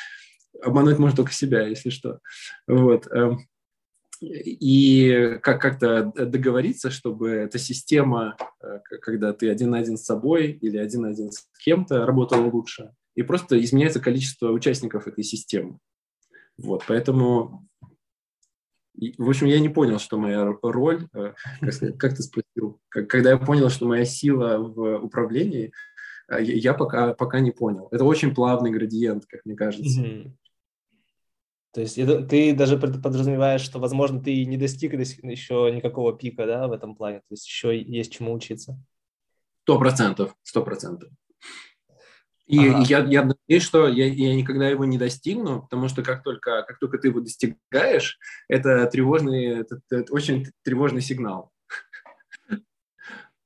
обмануть 0.61 0.99
можно 0.99 1.17
только 1.17 1.31
себя, 1.31 1.65
если 1.67 1.89
что. 1.89 2.19
Вот. 2.67 3.07
Э, 3.07 3.31
и 4.21 5.37
как- 5.41 5.61
как-то 5.61 6.11
договориться, 6.15 6.89
чтобы 6.91 7.31
эта 7.31 7.57
система, 7.57 8.37
э, 8.61 8.79
когда 9.01 9.33
ты 9.33 9.49
один 9.49 9.71
на 9.71 9.79
один 9.79 9.97
с 9.97 10.05
собой 10.05 10.51
или 10.51 10.77
один 10.77 11.01
на 11.01 11.09
один 11.09 11.31
с 11.31 11.47
кем-то, 11.63 12.05
работала 12.05 12.45
лучше. 12.45 12.91
И 13.15 13.23
просто 13.23 13.61
изменяется 13.61 13.99
количество 13.99 14.51
участников 14.51 15.07
этой 15.07 15.23
системы. 15.23 15.77
Вот, 16.57 16.83
поэтому 16.87 17.67
в 19.17 19.27
общем, 19.27 19.47
я 19.47 19.59
не 19.59 19.69
понял, 19.69 19.99
что 19.99 20.17
моя 20.17 20.45
роль, 20.61 21.07
э, 21.13 21.33
как, 21.61 21.97
как 21.97 22.15
ты 22.15 22.21
спросил, 22.21 22.79
когда 22.89 23.31
я 23.31 23.37
понял, 23.37 23.69
что 23.69 23.87
моя 23.87 24.05
сила 24.05 24.57
в 24.59 24.97
управлении, 24.97 25.71
э, 26.29 26.43
я 26.43 26.73
пока, 26.73 27.13
пока 27.13 27.39
не 27.39 27.51
понял. 27.51 27.87
Это 27.91 28.03
очень 28.03 28.35
плавный 28.35 28.71
градиент, 28.71 29.25
как 29.25 29.41
мне 29.45 29.55
кажется. 29.55 30.01
Mm-hmm. 30.01 30.31
То 31.73 31.81
есть 31.81 31.97
это, 31.97 32.23
ты 32.23 32.53
даже 32.53 32.77
подразумеваешь, 32.77 33.61
что, 33.61 33.79
возможно, 33.79 34.21
ты 34.21 34.45
не 34.45 34.57
достиг 34.57 34.93
еще 34.93 35.71
никакого 35.73 36.15
пика 36.15 36.45
да, 36.45 36.67
в 36.67 36.71
этом 36.71 36.95
плане, 36.95 37.19
то 37.19 37.31
есть 37.31 37.47
еще 37.47 37.75
есть 37.81 38.13
чему 38.13 38.31
учиться. 38.31 38.79
Сто 39.63 39.79
процентов, 39.79 40.35
сто 40.43 40.63
процентов. 40.63 41.09
И 42.45 42.59
ага. 42.59 42.83
я, 42.87 42.99
я 43.05 43.23
надеюсь, 43.23 43.63
что 43.63 43.87
я, 43.87 44.05
я 44.05 44.35
никогда 44.35 44.67
его 44.67 44.83
не 44.83 44.97
достигну, 44.97 45.61
потому 45.61 45.87
что 45.87 46.03
как 46.03 46.23
только, 46.23 46.63
как 46.63 46.77
только 46.77 46.97
ты 46.97 47.07
его 47.07 47.21
достигаешь, 47.21 48.19
это 48.49 48.85
тревожный, 48.87 49.61
это, 49.61 49.79
это 49.89 50.13
очень 50.13 50.47
тревожный 50.63 51.01
сигнал. 51.01 51.51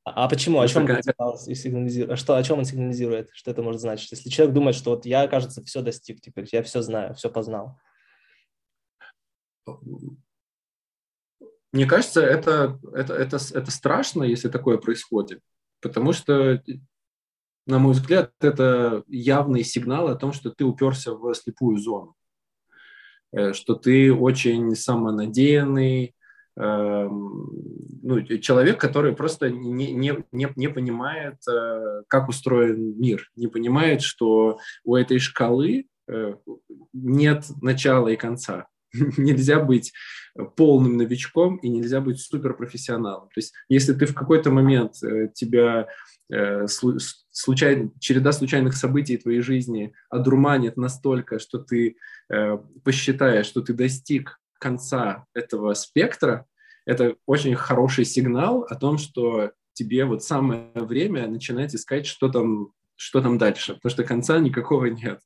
А, 0.04 0.26
а 0.26 0.30
почему? 0.30 0.62
О 0.62 0.68
чем, 0.68 0.88
сигнализирует? 0.88 2.18
Что, 2.18 2.38
о 2.38 2.44
чем 2.44 2.60
он 2.60 2.66
сигнализирует? 2.66 3.30
Что 3.34 3.52
это 3.52 3.62
может 3.62 3.82
значить? 3.82 4.10
Если 4.12 4.30
человек 4.30 4.56
думает, 4.56 4.76
что 4.76 4.92
вот 4.92 5.06
я, 5.06 5.28
кажется, 5.28 5.64
все 5.64 5.82
достиг 5.82 6.22
теперь, 6.22 6.48
я 6.52 6.64
все 6.64 6.82
знаю, 6.82 7.14
все 7.14 7.30
познал. 7.30 7.80
Мне 11.74 11.86
кажется, 11.86 12.22
это, 12.22 12.80
это, 12.96 13.14
это, 13.14 13.38
это 13.54 13.72
страшно, 13.72 14.24
если 14.24 14.48
такое 14.48 14.78
происходит, 14.78 15.42
потому 15.82 16.14
что 16.14 16.64
на 17.68 17.80
мой 17.80 17.94
взгляд, 17.94 18.32
это 18.40 19.04
явный 19.08 19.64
сигнал 19.64 20.08
о 20.08 20.16
том, 20.16 20.32
что 20.34 20.50
ты 20.50 20.64
уперся 20.64 21.14
в 21.14 21.34
слепую 21.34 21.78
зону, 21.78 22.16
э, 23.34 23.54
что 23.54 23.76
ты 23.76 24.14
очень 24.14 24.74
самонадеянный, 24.76 26.16
эм, 26.56 27.50
ну, 28.04 28.22
человек, 28.40 28.80
который 28.80 29.14
просто 29.14 29.50
не, 29.50 29.92
не, 29.92 30.24
не, 30.32 30.48
не 30.56 30.70
понимает, 30.70 31.36
э, 31.48 32.04
как 32.08 32.30
устроен 32.30 32.98
мир, 32.98 33.30
не 33.36 33.48
понимает, 33.48 34.02
что 34.02 34.60
у 34.86 34.96
этой 34.96 35.20
шкалы 35.20 35.88
э, 36.08 36.36
нет 36.94 37.46
начала 37.62 38.08
и 38.08 38.16
конца. 38.16 38.68
Нельзя 39.18 39.60
быть 39.60 39.94
полным 40.56 40.98
новичком 40.98 41.58
и 41.58 41.70
нельзя 41.70 42.00
быть 42.00 42.20
суперпрофессионалом. 42.22 43.30
То 43.30 43.38
есть, 43.38 43.54
если 43.70 43.94
ты 43.94 44.06
в 44.06 44.14
какой-то 44.14 44.52
момент 44.52 44.94
тебя 45.34 45.88
Э, 46.30 46.68
случай, 46.68 47.90
череда 48.00 48.34
случайных 48.34 48.76
событий 48.76 49.16
твоей 49.16 49.40
жизни 49.40 49.94
одурманит 50.10 50.76
настолько, 50.76 51.40
что 51.40 51.58
ты 51.60 51.96
э, 52.30 52.58
посчитаешь, 52.84 53.46
что 53.46 53.62
ты 53.62 53.74
достиг 53.74 54.38
конца 54.60 55.26
этого 55.34 55.74
спектра, 55.74 56.46
это 56.86 57.16
очень 57.26 57.56
хороший 57.56 58.04
сигнал 58.04 58.64
о 58.64 58.76
том, 58.76 58.98
что 58.98 59.52
тебе 59.72 60.04
вот 60.04 60.22
самое 60.24 60.70
время 60.74 61.28
начинать 61.28 61.74
искать, 61.74 62.06
что 62.06 62.28
там, 62.28 62.74
что 62.98 63.22
там 63.22 63.38
дальше, 63.38 63.76
потому 63.76 63.92
что 63.92 64.04
конца 64.04 64.38
никакого 64.40 64.88
нет. 64.88 65.22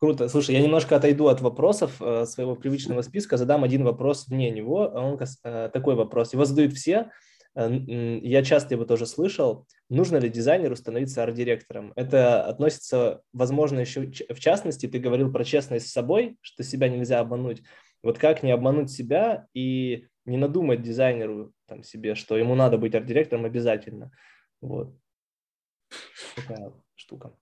Круто. 0.00 0.28
Слушай, 0.28 0.54
я 0.54 0.62
немножко 0.62 0.96
отойду 0.96 1.28
от 1.28 1.40
вопросов 1.40 2.00
э, 2.00 2.24
своего 2.24 2.56
привычного 2.56 3.02
списка, 3.02 3.36
задам 3.36 3.64
один 3.64 3.84
вопрос 3.84 4.26
вне 4.28 4.50
него. 4.50 4.90
Он 4.94 5.18
э, 5.44 5.70
такой 5.72 5.94
вопрос. 5.94 6.32
Его 6.32 6.46
задают 6.46 6.72
все, 6.72 7.10
Э, 7.54 7.68
я 8.22 8.42
часто 8.42 8.74
его 8.74 8.84
тоже 8.84 9.06
слышал, 9.06 9.66
нужно 9.88 10.16
ли 10.18 10.28
дизайнеру 10.28 10.76
становиться 10.76 11.22
арт-директором. 11.22 11.92
Это 11.96 12.44
относится, 12.44 13.22
возможно, 13.32 13.80
еще 13.80 14.06
в 14.06 14.38
частности, 14.38 14.86
ты 14.86 14.98
говорил 14.98 15.32
про 15.32 15.44
честность 15.44 15.88
с 15.88 15.92
собой, 15.92 16.38
что 16.40 16.62
себя 16.62 16.88
нельзя 16.88 17.20
обмануть. 17.20 17.62
Вот 18.02 18.18
как 18.18 18.42
не 18.42 18.52
обмануть 18.52 18.90
себя 18.90 19.46
и 19.52 20.06
не 20.24 20.36
надумать 20.36 20.82
дизайнеру 20.82 21.52
там, 21.66 21.82
себе, 21.82 22.14
что 22.14 22.36
ему 22.36 22.54
надо 22.54 22.78
быть 22.78 22.94
арт-директором 22.94 23.44
обязательно. 23.44 24.10
Вот. 24.60 24.94
Такая 26.36 26.72
штука. 26.94 27.32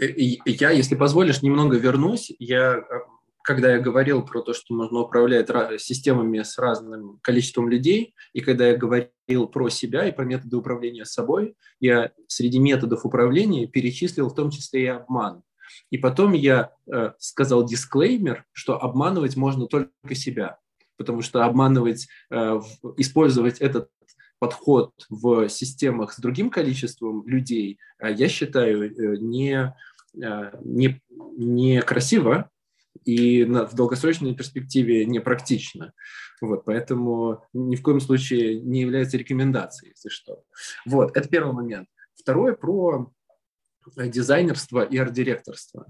Э, 0.00 0.06
я, 0.08 0.70
если 0.70 0.94
позволишь, 0.94 1.42
немного 1.42 1.76
вернусь. 1.76 2.32
Я 2.38 2.78
э, 2.78 2.82
когда 3.42 3.72
я 3.72 3.80
говорил 3.80 4.22
про 4.24 4.42
то, 4.42 4.52
что 4.52 4.74
можно 4.74 5.00
управлять 5.00 5.48
системами 5.80 6.42
с 6.42 6.58
разным 6.58 7.18
количеством 7.22 7.68
людей, 7.68 8.14
и 8.32 8.40
когда 8.40 8.68
я 8.68 8.76
говорил 8.76 9.48
про 9.50 9.68
себя 9.70 10.06
и 10.06 10.12
про 10.12 10.24
методы 10.24 10.56
управления 10.56 11.04
собой, 11.04 11.56
я 11.80 12.12
среди 12.26 12.58
методов 12.58 13.04
управления 13.04 13.66
перечислил 13.66 14.28
в 14.28 14.34
том 14.34 14.50
числе 14.50 14.82
и 14.82 14.86
обман. 14.86 15.42
И 15.90 15.98
потом 15.98 16.32
я 16.32 16.72
э, 16.92 17.12
сказал 17.18 17.64
дисклеймер, 17.64 18.44
что 18.52 18.80
обманывать 18.80 19.36
можно 19.36 19.66
только 19.66 20.14
себя, 20.14 20.58
потому 20.96 21.22
что 21.22 21.44
обманывать, 21.44 22.08
э, 22.30 22.60
в, 22.82 22.94
этот 23.60 23.90
подход 24.38 24.92
в 25.08 25.48
системах 25.48 26.12
с 26.12 26.18
другим 26.18 26.50
количеством 26.50 27.26
людей, 27.26 27.78
э, 27.98 28.12
я 28.12 28.28
считаю, 28.28 29.20
не, 29.20 29.74
не, 30.14 31.00
не 31.36 31.82
красиво, 31.82 32.50
и 33.04 33.44
на, 33.44 33.66
в 33.66 33.74
долгосрочной 33.74 34.34
перспективе 34.34 35.04
непрактично. 35.06 35.92
Вот, 36.40 36.64
поэтому 36.64 37.44
ни 37.52 37.76
в 37.76 37.82
коем 37.82 38.00
случае 38.00 38.60
не 38.60 38.80
является 38.80 39.16
рекомендацией, 39.16 39.90
если 39.90 40.08
что. 40.08 40.42
Вот, 40.86 41.16
это 41.16 41.28
первый 41.28 41.52
момент. 41.52 41.88
Второе 42.14 42.54
про 42.54 43.12
дизайнерство 43.96 44.82
и 44.82 44.98
арт-директорство. 44.98 45.86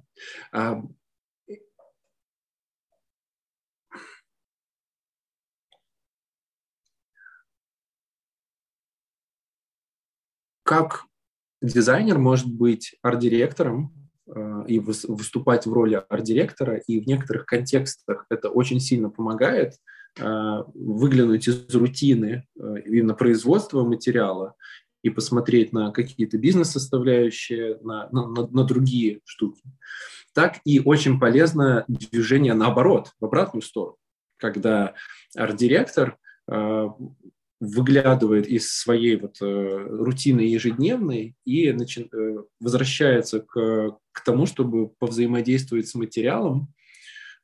как 10.71 11.07
дизайнер 11.61 12.21
может 12.21 12.47
быть 12.47 12.95
арт-директором 13.03 13.93
э, 13.93 14.00
и 14.69 14.79
выступать 14.79 15.67
в 15.67 15.73
роли 15.73 16.03
арт-директора, 16.09 16.77
и 16.77 17.01
в 17.01 17.07
некоторых 17.07 17.47
контекстах 17.47 18.27
это 18.31 18.49
очень 18.49 18.81
сильно 18.81 19.11
помогает 19.11 19.75
э, 20.19 20.63
выглянуть 20.75 21.49
из 21.49 21.75
рутины 21.75 22.47
э, 22.59 22.75
именно 22.87 23.15
производства 23.15 23.83
материала 23.83 24.55
и 25.03 25.11
посмотреть 25.11 25.73
на 25.73 25.91
какие-то 25.91 26.39
бизнес-составляющие, 26.39 27.79
на, 27.83 28.09
на, 28.11 28.47
на, 28.47 28.65
другие 28.65 29.21
штуки. 29.25 29.63
Так 30.35 30.59
и 30.65 30.81
очень 30.81 31.19
полезно 31.19 31.85
движение 31.89 32.55
наоборот, 32.55 33.13
в 33.19 33.25
обратную 33.25 33.63
сторону, 33.63 33.97
когда 34.39 34.95
арт-директор 35.35 36.19
выглядывает 37.61 38.47
из 38.49 38.73
своей 38.73 39.17
вот 39.17 39.37
э, 39.43 39.87
рутины 39.91 40.41
ежедневной 40.41 41.37
и 41.45 41.69
начи- 41.71 42.09
э, 42.11 42.43
возвращается 42.59 43.41
к, 43.41 43.99
к 44.21 44.25
тому, 44.25 44.47
чтобы 44.47 44.89
повзаимодействовать 44.89 45.89
с 45.89 45.95
материалом, 45.95 46.73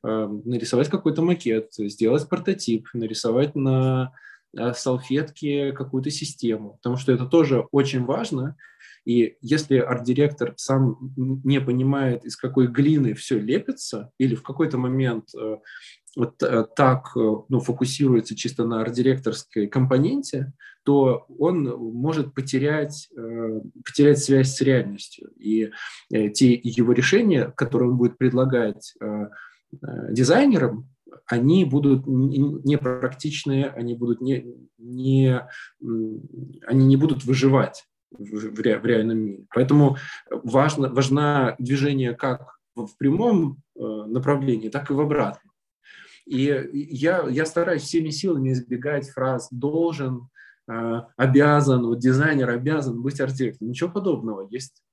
э, 0.03 0.27
нарисовать 0.45 0.89
какой-то 0.89 1.21
макет, 1.21 1.73
сделать 1.77 2.29
прототип, 2.29 2.87
нарисовать 2.93 3.55
на 3.55 4.13
э, 4.55 4.73
салфетке 4.73 5.71
какую-то 5.71 6.11
систему, 6.11 6.75
потому 6.75 6.97
что 6.97 7.11
это 7.11 7.25
тоже 7.25 7.65
очень 7.71 8.05
важно. 8.05 8.55
И 9.05 9.37
если 9.41 9.77
арт-директор 9.77 10.53
сам 10.57 11.13
не 11.15 11.61
понимает, 11.61 12.25
из 12.25 12.35
какой 12.35 12.67
глины 12.67 13.13
все 13.13 13.39
лепится, 13.39 14.11
или 14.19 14.35
в 14.35 14.43
какой-то 14.43 14.77
момент 14.77 15.29
э, 15.35 15.57
вот 16.15 16.43
э, 16.43 16.65
так 16.75 17.15
ну, 17.15 17.59
фокусируется 17.59 18.35
чисто 18.35 18.65
на 18.65 18.81
арт-директорской 18.81 19.67
компоненте, 19.67 20.53
то 20.87 21.25
он 21.37 21.65
может 21.65 22.33
потерять, 22.33 23.09
э, 23.13 23.59
потерять 23.83 24.19
связь 24.19 24.55
с 24.55 24.61
реальностью. 24.61 25.31
И 25.37 25.69
те 26.09 26.53
его 26.53 26.93
решения, 26.93 27.51
которые 27.57 27.91
он 27.91 27.97
будет 27.97 28.17
предлагать 28.17 28.95
дизайнерам, 30.09 30.87
они 31.25 31.65
будут 31.65 32.07
непрактичные, 32.07 33.65
они, 33.67 33.95
будут 33.95 34.21
не, 34.21 34.45
не, 34.77 35.45
они 35.81 36.85
не 36.85 36.95
будут 36.95 37.25
выживать 37.25 37.83
в, 38.11 38.61
реальном 38.61 39.17
мире. 39.17 39.45
Поэтому 39.53 39.97
важно, 40.29 40.87
важно 40.87 41.57
движение 41.59 42.13
как 42.13 42.59
в 42.75 42.95
прямом 42.97 43.57
направлении, 43.75 44.69
так 44.69 44.89
и 44.89 44.93
в 44.93 45.01
обратном. 45.01 45.51
И 46.27 46.69
я, 46.91 47.25
я 47.27 47.45
стараюсь 47.45 47.83
всеми 47.83 48.09
силами 48.09 48.53
избегать 48.53 49.09
фраз 49.09 49.47
«должен», 49.49 50.15
э, 50.15 50.36
«обязан», 50.67 51.85
вот 51.85 51.99
дизайнер 51.99 52.49
обязан 52.49 53.01
быть 53.01 53.19
архитектором. 53.21 53.69
Ничего 53.69 53.89
подобного. 53.89 54.47
Есть 54.49 54.83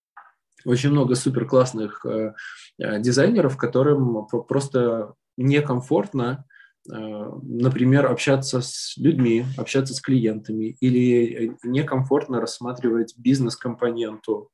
очень 0.65 0.91
много 0.91 1.15
супер 1.15 1.47
классных 1.47 2.05
э, 2.07 2.35
э, 2.79 3.01
дизайнеров, 3.01 3.57
которым 3.57 4.27
просто 4.27 5.15
некомфортно, 5.37 6.45
например, 6.87 8.07
общаться 8.07 8.61
с 8.61 8.95
людьми, 8.99 9.47
общаться 9.57 9.95
с 9.95 10.03
клиентами, 10.03 10.77
или 10.81 11.57
некомфортно 11.63 12.41
рассматривать 12.41 13.15
бизнес-компоненту 13.17 14.51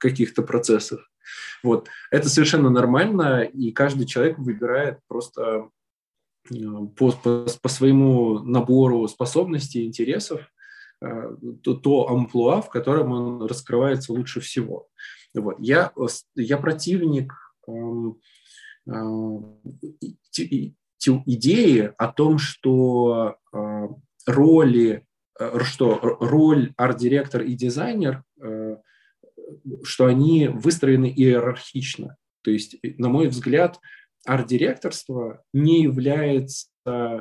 каких-то 0.00 0.42
процессов. 0.42 1.00
Вот. 1.62 1.88
Это 2.10 2.30
совершенно 2.30 2.70
нормально, 2.70 3.42
и 3.42 3.70
каждый 3.70 4.06
человек 4.06 4.38
выбирает 4.38 4.98
просто 5.08 5.68
Э, 6.50 6.54
по, 6.96 7.12
по, 7.12 7.46
по 7.62 7.68
своему 7.68 8.40
набору 8.40 9.06
способностей, 9.08 9.86
интересов, 9.86 10.40
э, 10.40 10.44
то, 11.00 11.74
то 11.74 12.08
амплуа, 12.08 12.62
в 12.62 12.70
котором 12.70 13.12
он 13.12 13.46
раскрывается 13.46 14.12
лучше 14.12 14.40
всего. 14.40 14.88
Вот. 15.34 15.56
Я, 15.58 15.92
я 16.36 16.58
противник 16.58 17.32
эм, 17.66 18.20
э, 18.86 18.92
идеи 21.26 21.92
о 21.98 22.08
том, 22.08 22.38
что 22.38 23.36
э, 23.52 23.88
роли, 24.26 25.06
э, 25.38 25.58
что 25.64 25.98
роль 26.20 26.72
арт-директор 26.76 27.42
и 27.42 27.54
дизайнер, 27.54 28.22
э, 28.40 28.76
что 29.82 30.06
они 30.06 30.48
выстроены 30.48 31.12
иерархично. 31.14 32.16
То 32.42 32.50
есть, 32.50 32.76
на 32.98 33.08
мой 33.08 33.28
взгляд, 33.28 33.80
арт-директорство 34.24 35.42
не 35.52 35.82
является, 35.82 36.68
э, 36.86 37.20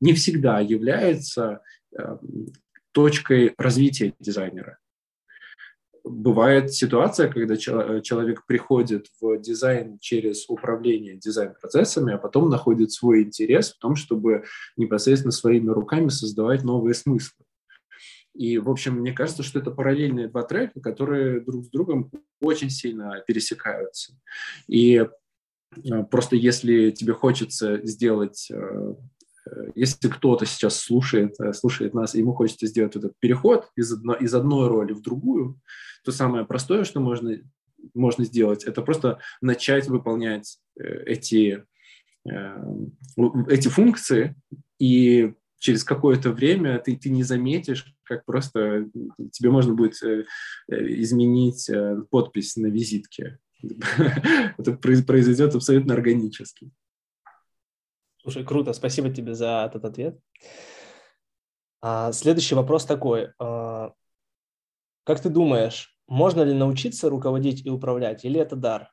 не 0.00 0.12
всегда 0.14 0.60
является 0.60 1.60
э, 1.96 2.18
точкой 2.94 3.54
развития 3.58 4.14
дизайнера. 4.20 4.78
Бывает 6.04 6.72
ситуация, 6.72 7.30
когда 7.30 7.56
человек 7.56 8.44
приходит 8.46 9.06
в 9.20 9.38
дизайн 9.38 9.98
через 9.98 10.48
управление 10.48 11.16
дизайн-процессами, 11.16 12.12
а 12.12 12.18
потом 12.18 12.50
находит 12.50 12.92
свой 12.92 13.22
интерес 13.22 13.72
в 13.72 13.78
том, 13.78 13.96
чтобы 13.96 14.44
непосредственно 14.76 15.32
своими 15.32 15.70
руками 15.70 16.08
создавать 16.08 16.62
новые 16.62 16.94
смыслы. 16.94 17.44
И, 18.34 18.58
в 18.58 18.68
общем, 18.68 18.96
мне 18.96 19.12
кажется, 19.12 19.42
что 19.42 19.60
это 19.60 19.70
параллельные 19.70 20.28
два 20.28 20.42
трека, 20.42 20.80
которые 20.80 21.40
друг 21.40 21.64
с 21.64 21.68
другом 21.70 22.10
очень 22.40 22.68
сильно 22.68 23.22
пересекаются. 23.26 24.12
И 24.66 25.06
Э, 25.82 26.02
просто 26.04 26.36
если 26.36 26.90
тебе 26.90 27.12
хочется 27.12 27.80
сделать, 27.86 28.48
э, 28.50 28.54
э, 28.54 28.94
если 29.74 30.08
кто-то 30.08 30.46
сейчас 30.46 30.78
слушает, 30.78 31.36
слушает 31.54 31.94
нас, 31.94 32.14
и 32.14 32.18
ему 32.18 32.34
хочется 32.34 32.66
сделать 32.66 32.96
этот 32.96 33.12
переход 33.20 33.70
из, 33.76 33.92
одно, 33.92 34.14
из 34.14 34.34
одной 34.34 34.68
роли 34.68 34.92
в 34.92 35.02
другую, 35.02 35.60
то 36.04 36.12
самое 36.12 36.44
простое, 36.44 36.84
что 36.84 37.00
можно, 37.00 37.38
можно 37.94 38.24
сделать, 38.24 38.64
это 38.64 38.82
просто 38.82 39.18
начать 39.40 39.88
выполнять 39.88 40.58
эти, 40.76 41.64
эти 42.24 43.68
функции, 43.68 44.34
и 44.78 45.34
через 45.58 45.84
какое-то 45.84 46.30
время 46.30 46.78
ты, 46.78 46.96
ты 46.96 47.10
не 47.10 47.22
заметишь, 47.22 47.86
как 48.04 48.24
просто 48.24 48.86
тебе 49.32 49.50
можно 49.50 49.74
будет 49.74 49.94
изменить 50.68 51.70
подпись 52.10 52.56
на 52.56 52.66
визитке. 52.66 53.38
это 54.58 54.72
произойдет 54.72 55.54
абсолютно 55.54 55.94
органически. 55.94 56.70
Слушай, 58.24 58.42
круто, 58.42 58.72
спасибо 58.72 59.10
тебе 59.10 59.34
за 59.34 59.66
этот 59.68 59.84
ответ. 59.84 60.18
А, 61.82 62.10
следующий 62.10 62.54
вопрос 62.54 62.86
такой. 62.86 63.34
А, 63.38 63.92
как 65.04 65.20
ты 65.20 65.28
думаешь, 65.28 65.94
можно 66.06 66.40
ли 66.40 66.54
научиться 66.54 67.10
руководить 67.10 67.66
и 67.66 67.68
управлять, 67.68 68.24
или 68.24 68.40
это 68.40 68.56
дар? 68.56 68.90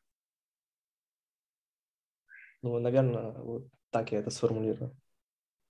Ну, 2.62 2.78
наверное, 2.78 3.32
вот 3.32 3.70
так 3.90 4.12
я 4.12 4.20
это 4.20 4.32
сформулирую. 4.32 4.90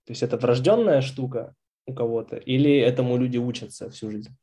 То 0.05 0.11
есть 0.11 0.23
это 0.23 0.37
врожденная 0.37 1.01
штука 1.01 1.53
у 1.85 1.93
кого-то, 1.93 2.37
или 2.37 2.79
этому 2.79 3.15
люди 3.17 3.37
учатся 3.37 3.91
всю 3.91 4.09
жизнь? 4.09 4.35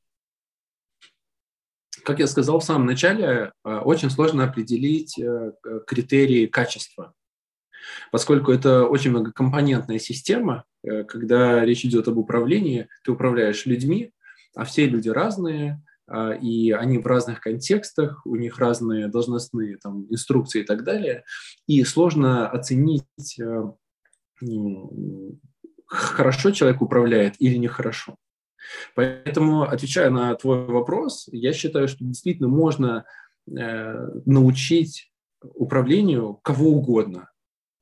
как 2.05 2.21
я 2.21 2.27
сказал 2.27 2.61
в 2.61 2.65
самом 2.65 2.87
начале, 2.87 3.53
э, 3.65 3.79
очень 3.81 4.09
сложно 4.09 4.45
определить 4.45 5.19
э, 5.19 5.53
критерии 5.87 6.47
качества, 6.47 7.13
поскольку 8.11 8.53
это 8.53 8.85
очень 8.85 9.11
многокомпонентная 9.11 9.99
система. 9.99 10.65
Э, 10.83 11.05
когда 11.05 11.65
речь 11.65 11.85
идет 11.85 12.09
об 12.09 12.19
управлении, 12.19 12.89
ты 13.05 13.13
управляешь 13.13 13.67
людьми, 13.67 14.13
а 14.55 14.65
все 14.65 14.87
люди 14.87 15.09
разные, 15.09 15.83
и 16.41 16.73
они 16.73 16.97
в 16.97 17.07
разных 17.07 17.39
контекстах, 17.41 18.23
у 18.25 18.35
них 18.35 18.59
разные 18.59 19.09
должностные 19.09 19.77
там, 19.77 20.07
инструкции 20.09 20.63
и 20.63 20.65
так 20.65 20.83
далее. 20.83 21.23
И 21.67 21.85
сложно 21.85 22.49
оценить, 22.49 23.39
хорошо 25.87 26.51
человек 26.51 26.81
управляет 26.81 27.35
или 27.39 27.57
нехорошо. 27.57 28.17
Поэтому, 28.95 29.63
отвечая 29.63 30.11
на 30.11 30.35
твой 30.35 30.67
вопрос, 30.67 31.29
я 31.33 31.53
считаю, 31.53 31.89
что 31.89 32.05
действительно 32.05 32.49
можно 32.49 33.05
э, 33.47 34.09
научить 34.27 35.11
управлению 35.41 36.35
кого 36.43 36.71
угодно. 36.71 37.31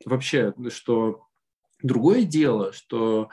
Вообще, 0.05 0.55
что 0.69 1.27
другое 1.83 2.25
дело, 2.25 2.73
что 2.73 3.29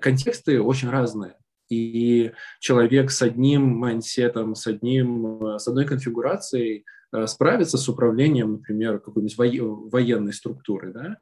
контексты 0.00 0.60
очень 0.60 0.90
разные. 0.90 1.36
И 1.70 2.32
человек 2.60 3.10
с 3.10 3.22
одним 3.22 3.76
майнсетом, 3.76 4.54
с, 4.54 4.66
одним, 4.66 5.58
с 5.58 5.68
одной 5.68 5.84
конфигурацией 5.84 6.86
э, 7.12 7.26
справится 7.26 7.76
с 7.76 7.86
управлением, 7.90 8.52
например, 8.52 9.00
какой-нибудь 9.00 9.92
военной 9.92 10.32
структуры, 10.32 10.94
да? 10.94 11.18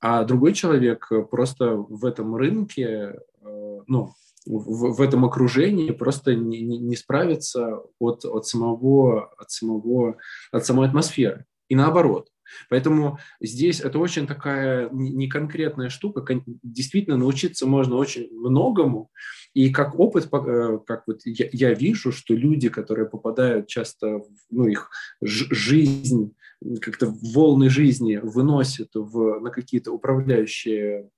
а 0.00 0.24
другой 0.24 0.52
человек 0.52 1.10
просто 1.30 1.74
в 1.76 2.04
этом 2.04 2.36
рынке, 2.36 3.16
э, 3.42 3.80
ну, 3.86 4.12
в, 4.46 4.94
в 4.94 5.02
этом 5.02 5.24
окружении 5.24 5.90
просто 5.90 6.34
не, 6.34 6.60
не, 6.60 6.78
не 6.78 6.96
справиться 6.96 7.80
от, 7.98 8.24
от, 8.24 8.46
самого, 8.46 9.26
от, 9.36 9.50
самого, 9.50 10.16
от 10.52 10.64
самой 10.64 10.88
атмосферы. 10.88 11.46
И 11.68 11.74
наоборот. 11.74 12.28
Поэтому 12.68 13.18
здесь 13.40 13.80
это 13.80 13.98
очень 13.98 14.26
такая 14.26 14.88
неконкретная 14.90 15.88
штука. 15.88 16.24
Действительно, 16.62 17.16
научиться 17.16 17.66
можно 17.66 17.96
очень 17.96 18.28
многому. 18.32 19.10
И 19.54 19.70
как 19.70 19.98
опыт, 19.98 20.28
э, 20.32 20.78
как 20.86 21.04
вот 21.06 21.20
я, 21.24 21.48
я 21.52 21.74
вижу, 21.74 22.12
что 22.12 22.34
люди, 22.34 22.68
которые 22.68 23.08
попадают 23.08 23.66
часто, 23.66 24.22
ну, 24.50 24.66
их 24.66 24.90
жизнь, 25.20 26.34
как-то 26.80 27.14
волны 27.34 27.70
жизни 27.70 28.16
выносят 28.16 28.90
в, 28.94 29.40
на 29.40 29.50
какие-то 29.50 29.92
управляющие 29.92 31.08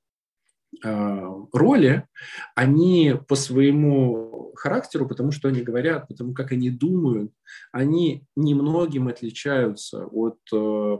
э, 0.84 1.28
роли, 1.52 2.06
они 2.54 3.14
по 3.28 3.34
своему 3.34 4.52
характеру, 4.54 5.08
потому 5.08 5.32
что 5.32 5.48
они 5.48 5.62
говорят, 5.62 6.08
потому 6.08 6.34
как 6.34 6.52
они 6.52 6.70
думают, 6.70 7.32
они 7.72 8.24
немногим 8.36 9.08
отличаются 9.08 10.06
от 10.06 10.38
э, 10.52 10.98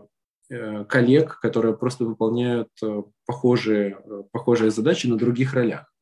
коллег, 0.89 1.39
которые 1.41 1.77
просто 1.77 2.05
выполняют 2.05 2.71
э, 2.83 3.03
похожие, 3.25 3.99
э, 4.05 4.23
похожие 4.33 4.71
задачи 4.71 5.07
на 5.07 5.17
других 5.17 5.55
ролях. 5.55 5.93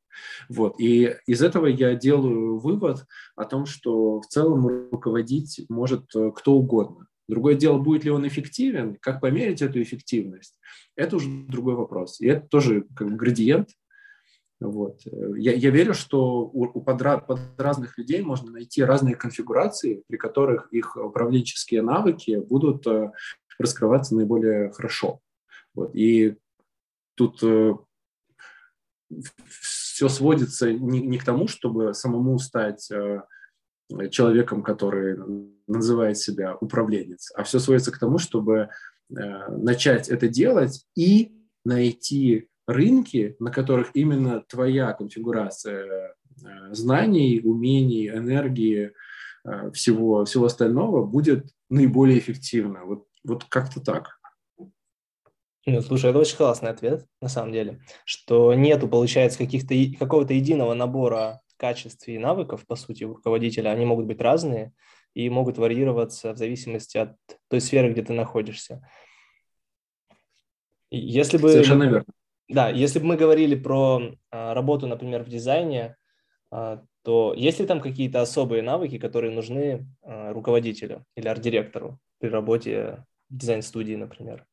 Вот. 0.49 0.81
И 0.81 1.15
из 1.27 1.43
этого 1.43 1.67
я 1.67 1.95
делаю 1.95 2.59
вывод 2.59 3.05
о 3.37 3.45
том, 3.45 3.67
что 3.67 4.21
в 4.21 4.27
целом 4.27 4.91
руководить 4.91 5.65
может 5.69 6.07
кто 6.09 6.55
угодно. 6.55 7.07
Другое 7.29 7.55
дело, 7.55 7.79
будет 7.79 8.05
ли 8.05 8.11
он 8.11 8.27
эффективен, 8.27 8.97
как 9.01 9.21
померить 9.21 9.61
эту 9.61 9.83
эффективность, 9.83 10.59
это 10.97 11.17
уже 11.17 11.29
другой 11.47 11.75
вопрос. 11.75 12.21
И 12.21 12.27
это 12.27 12.49
тоже 12.49 12.87
как 12.97 13.15
градиент. 13.15 13.69
Вот. 14.61 15.03
Я, 15.37 15.53
я 15.53 15.71
верю, 15.71 15.93
что 15.93 16.41
у, 16.41 16.65
у 16.65 16.81
под, 16.81 17.27
под 17.27 17.41
разных 17.59 17.99
людей 17.99 18.23
можно 18.23 18.51
найти 18.51 18.83
разные 18.83 19.15
конфигурации, 19.15 20.03
при 20.09 20.17
которых 20.17 20.73
их 20.73 20.97
управленческие 20.97 21.83
навыки 21.83 22.43
будут 22.49 22.85
раскрываться 23.59 24.15
наиболее 24.15 24.71
хорошо. 24.73 25.21
Вот. 25.75 25.95
И 25.95 26.37
тут 27.15 27.43
э, 27.43 27.75
все 29.49 30.09
сводится 30.09 30.73
не, 30.73 31.01
не 31.01 31.19
к 31.19 31.25
тому, 31.25 31.49
чтобы 31.49 31.95
самому 31.95 32.39
стать 32.39 32.91
э, 32.91 33.23
человеком, 34.11 34.63
который 34.63 35.19
называет 35.67 36.19
себя 36.19 36.57
управленец, 36.57 37.33
а 37.35 37.43
все 37.43 37.59
сводится 37.59 37.93
к 37.93 37.99
тому, 37.99 38.19
чтобы 38.19 38.69
э, 39.11 39.49
начать 39.51 40.09
это 40.09 40.29
делать 40.29 40.87
и 40.95 41.35
найти 41.65 42.49
рынки, 42.67 43.37
на 43.41 43.51
которых 43.51 43.91
именно 43.95 44.43
твоя 44.49 44.93
конфигурация 44.93 46.15
знаний, 46.71 47.41
умений, 47.43 48.09
энергии, 48.09 48.93
всего, 49.73 50.25
всего 50.25 50.45
остального 50.45 51.05
будет 51.05 51.49
наиболее 51.69 52.19
эффективна. 52.19 52.85
Вот 52.85 53.08
вот 53.29 53.45
как-то 53.45 53.81
так. 53.81 54.19
Ну, 55.67 55.83
слушай, 55.83 56.09
это 56.11 56.19
очень 56.19 56.37
классный 56.37 56.71
ответ, 56.71 57.07
на 57.21 57.29
самом 57.29 57.53
деле, 57.53 57.81
что 58.07 58.55
нету, 58.55 58.89
получается, 58.89 59.39
каких-то, 59.39 59.75
какого-то 59.99 60.33
единого 60.33 60.73
набора 60.73 61.43
качеств 61.59 62.09
и 62.09 62.19
навыков, 62.19 62.65
по 62.67 62.75
сути, 62.75 63.05
у 63.05 63.15
руководителя. 63.15 63.71
Они 63.71 63.85
могут 63.85 64.07
быть 64.07 64.21
разные 64.21 64.73
и 65.15 65.29
могут 65.29 65.59
варьироваться 65.59 66.33
в 66.33 66.39
зависимости 66.39 66.97
от 66.97 67.17
той 67.49 67.61
сферы, 67.61 67.93
где 67.93 68.03
ты 68.03 68.15
находишься. 68.15 68.81
Если 70.91 71.37
бы... 71.37 71.51
Совершенно 71.51 71.85
верно. 71.85 72.07
Да, 72.49 72.71
если 72.71 72.99
бы 72.99 73.07
мы 73.07 73.17
говорили 73.17 73.55
про 73.55 74.15
а, 74.31 74.55
работу, 74.55 74.87
например, 74.87 75.23
в 75.23 75.29
дизайне, 75.29 75.97
а, 76.51 76.83
то 77.03 77.35
есть 77.37 77.61
ли 77.61 77.67
там 77.67 77.81
какие-то 77.81 78.23
особые 78.23 78.63
навыки, 78.63 78.99
которые 78.99 79.33
нужны 79.33 79.87
а, 80.03 80.33
руководителю 80.33 81.05
или 81.15 81.29
арт-директору 81.29 81.99
при 82.19 82.29
работе 82.29 83.05
дизайн-студии, 83.31 83.95
например? 83.95 84.47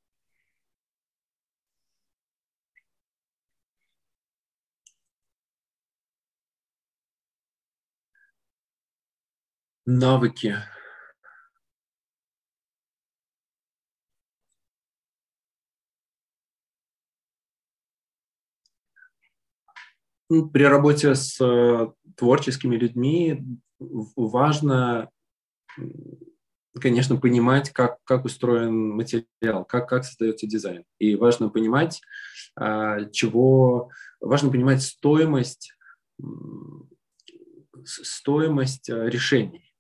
Навыки. 9.86 10.56
Ну, 20.28 20.50
при 20.50 20.64
работе 20.64 21.14
с 21.14 21.40
э, 21.40 21.94
творческими 22.16 22.76
людьми 22.76 23.44
важно 23.80 25.12
конечно, 26.80 27.18
понимать, 27.18 27.70
как, 27.72 27.98
как 28.04 28.26
устроен 28.26 28.90
материал, 28.90 29.66
как, 29.66 29.90
как 29.90 30.04
создается 30.04 30.48
дизайн. 30.48 30.84
И 31.00 31.16
важно 31.16 31.50
понимать, 31.50 32.02
а, 32.56 33.06
чего... 33.12 33.90
Важно 34.22 34.50
понимать 34.50 34.82
стоимость, 34.82 35.74
стоимость 37.84 38.90
а, 38.90 39.06
решений. 39.06 39.74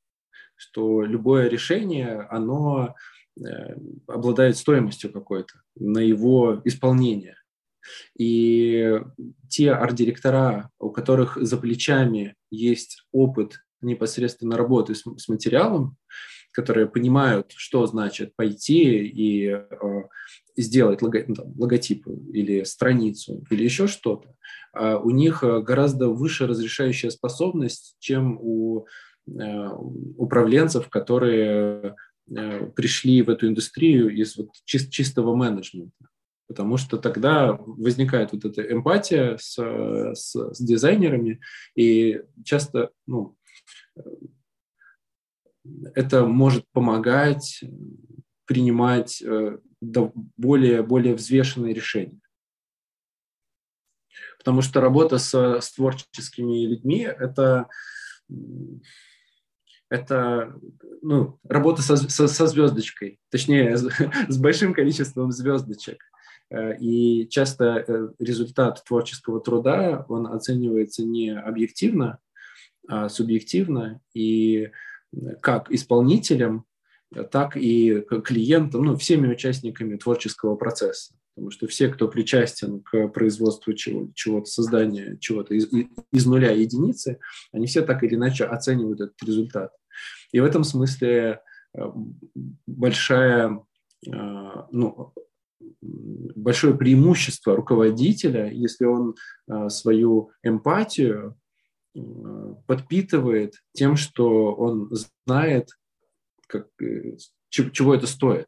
Что 0.55 1.01
любое 1.01 1.49
решение, 1.49 2.27
оно 2.29 2.95
э, 3.37 3.41
обладает 4.07 4.55
стоимостью 4.55 5.11
какой-то 5.11 5.61
на 5.75 5.99
его 5.99 6.61
исполнение. 6.63 7.35
И 8.17 9.01
те 9.49 9.71
арт-директора, 9.73 10.69
у 10.79 10.91
которых 10.91 11.37
за 11.41 11.57
плечами 11.57 12.35
есть 12.51 13.05
опыт 13.11 13.59
непосредственно 13.81 14.55
работы 14.55 14.95
с, 14.95 15.03
с 15.17 15.27
материалом, 15.27 15.97
которые 16.55 16.87
понимают, 16.87 17.51
что 17.55 17.85
значит 17.85 18.35
пойти 18.35 19.05
и 19.05 19.47
э, 19.49 19.65
сделать 20.55 21.01
ну, 21.01 21.11
логотип 21.57 22.07
или 22.33 22.63
страницу 22.63 23.43
или 23.49 23.63
еще 23.63 23.87
что-то, 23.87 24.35
э, 24.73 24.95
у 24.95 25.09
них 25.09 25.43
гораздо 25.43 26.09
выше 26.09 26.47
разрешающая 26.47 27.09
способность, 27.09 27.97
чем 27.99 28.37
у 28.41 28.85
э, 29.27 29.69
управленцев, 30.17 30.89
которые 30.89 31.95
э, 32.33 32.65
пришли 32.75 33.21
в 33.21 33.29
эту 33.29 33.47
индустрию 33.47 34.09
из 34.09 34.37
вот 34.37 34.49
чис- 34.65 34.89
чистого 34.89 35.35
менеджмента. 35.35 36.07
Потому 36.47 36.77
что 36.77 36.97
тогда 36.97 37.53
возникает 37.59 38.31
вот 38.31 38.45
эта 38.45 38.61
эмпатия 38.61 39.37
с, 39.37 39.57
с, 39.57 40.35
с 40.35 40.63
дизайнерами, 40.63 41.41
и 41.75 42.21
часто 42.43 42.91
ну, 43.07 43.35
это 45.93 46.25
может 46.25 46.65
помогать 46.71 47.63
принимать 48.45 49.21
э, 49.21 49.57
более, 49.81 50.83
более 50.83 51.15
взвешенные 51.15 51.73
решения. 51.73 52.19
Потому 54.37 54.61
что 54.61 54.79
работа 54.81 55.17
с, 55.17 55.33
с 55.33 55.73
творческими 55.73 56.67
людьми– 56.67 57.01
это, 57.19 57.67
это 59.89 60.55
ну, 61.01 61.39
работа 61.43 61.81
со, 61.81 61.97
со, 61.97 62.27
со 62.27 62.47
звездочкой, 62.47 63.19
точнее, 63.29 63.75
с, 64.27 64.37
большим 64.37 64.73
количеством 64.73 65.31
звездочек. 65.31 66.03
Э, 66.51 66.77
и 66.77 67.27
часто 67.29 67.83
э, 67.87 68.09
результат 68.19 68.83
творческого 68.85 69.41
труда, 69.41 70.05
он 70.09 70.27
оценивается 70.27 71.03
не 71.03 71.29
объективно, 71.31 72.19
а 72.87 73.09
субъективно, 73.09 73.99
и 74.13 74.69
как 75.41 75.71
исполнителям, 75.71 76.65
так 77.31 77.55
и 77.55 78.01
клиентам, 78.23 78.83
ну, 78.83 78.95
всеми 78.97 79.27
участниками 79.31 79.97
творческого 79.97 80.55
процесса. 80.55 81.13
Потому 81.35 81.51
что 81.51 81.67
все, 81.67 81.89
кто 81.89 82.07
причастен 82.07 82.81
к 82.81 83.09
производству 83.09 83.73
чего, 83.73 84.09
чего-то, 84.15 84.45
созданию 84.45 85.17
чего-то 85.19 85.53
из, 85.53 85.67
из 86.11 86.25
нуля 86.25 86.51
единицы, 86.51 87.19
они 87.51 87.67
все 87.67 87.81
так 87.81 88.03
или 88.03 88.15
иначе 88.15 88.45
оценивают 88.45 89.01
этот 89.01 89.21
результат. 89.21 89.71
И 90.31 90.39
в 90.39 90.45
этом 90.45 90.63
смысле 90.63 91.41
э, 91.77 91.81
большая, 92.65 93.61
э, 94.07 94.11
ну, 94.71 95.13
большое 95.81 96.75
преимущество 96.75 97.55
руководителя, 97.55 98.49
если 98.49 98.85
он 98.85 99.15
э, 99.47 99.67
свою 99.69 100.31
эмпатию 100.41 101.37
подпитывает 102.67 103.63
тем, 103.73 103.95
что 103.95 104.53
он 104.53 104.89
знает, 105.25 105.69
как, 106.47 106.67
э, 106.81 107.17
чего 107.49 107.95
это 107.95 108.07
стоит, 108.07 108.47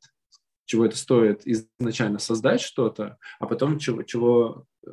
чего 0.66 0.86
это 0.86 0.98
стоит 0.98 1.42
изначально 1.46 2.20
создать 2.20 2.62
что-то, 2.62 3.18
а 3.40 3.48
потом 3.48 3.80
чего, 3.80 4.04
чего 4.04 4.66
э, 4.86 4.90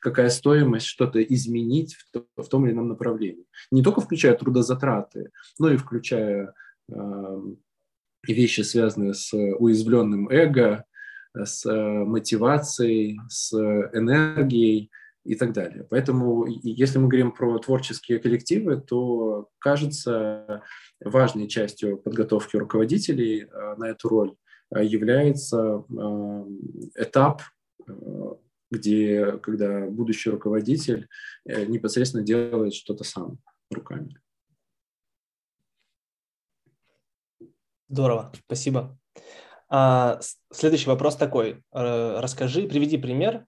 какая 0.00 0.28
стоимость 0.28 0.86
что-то 0.86 1.22
изменить 1.22 1.96
в, 2.12 2.42
в 2.42 2.48
том 2.48 2.66
или 2.66 2.72
ином 2.72 2.88
направлении. 2.88 3.46
Не 3.70 3.82
только 3.82 4.02
включая 4.02 4.36
трудозатраты, 4.36 5.30
но 5.58 5.70
и 5.70 5.76
включая 5.76 6.54
э, 6.92 7.40
вещи, 8.26 8.60
связанные 8.60 9.14
с 9.14 9.32
уязвленным 9.34 10.28
эго, 10.28 10.84
с 11.34 11.64
э, 11.66 11.74
мотивацией, 11.74 13.18
с 13.28 13.54
энергией, 13.54 14.90
и 15.24 15.34
так 15.34 15.52
далее. 15.52 15.86
Поэтому, 15.90 16.46
если 16.46 16.98
мы 16.98 17.08
говорим 17.08 17.32
про 17.32 17.58
творческие 17.58 18.18
коллективы, 18.18 18.80
то 18.80 19.48
кажется 19.58 20.62
важной 21.02 21.48
частью 21.48 21.96
подготовки 21.96 22.56
руководителей 22.56 23.42
э, 23.42 23.74
на 23.76 23.88
эту 23.88 24.08
роль 24.08 24.34
является 24.70 25.84
этап, 26.96 27.42
где, 28.70 29.36
когда 29.38 29.86
будущий 29.86 30.30
руководитель 30.30 31.06
непосредственно 31.44 32.24
делает 32.24 32.74
что-то 32.74 33.04
сам 33.04 33.38
руками. 33.70 34.18
Здорово, 37.88 38.32
спасибо. 38.46 38.98
А, 39.68 40.18
следующий 40.50 40.88
вопрос 40.88 41.16
такой. 41.16 41.62
Расскажи, 41.70 42.66
приведи 42.66 42.98
пример 42.98 43.46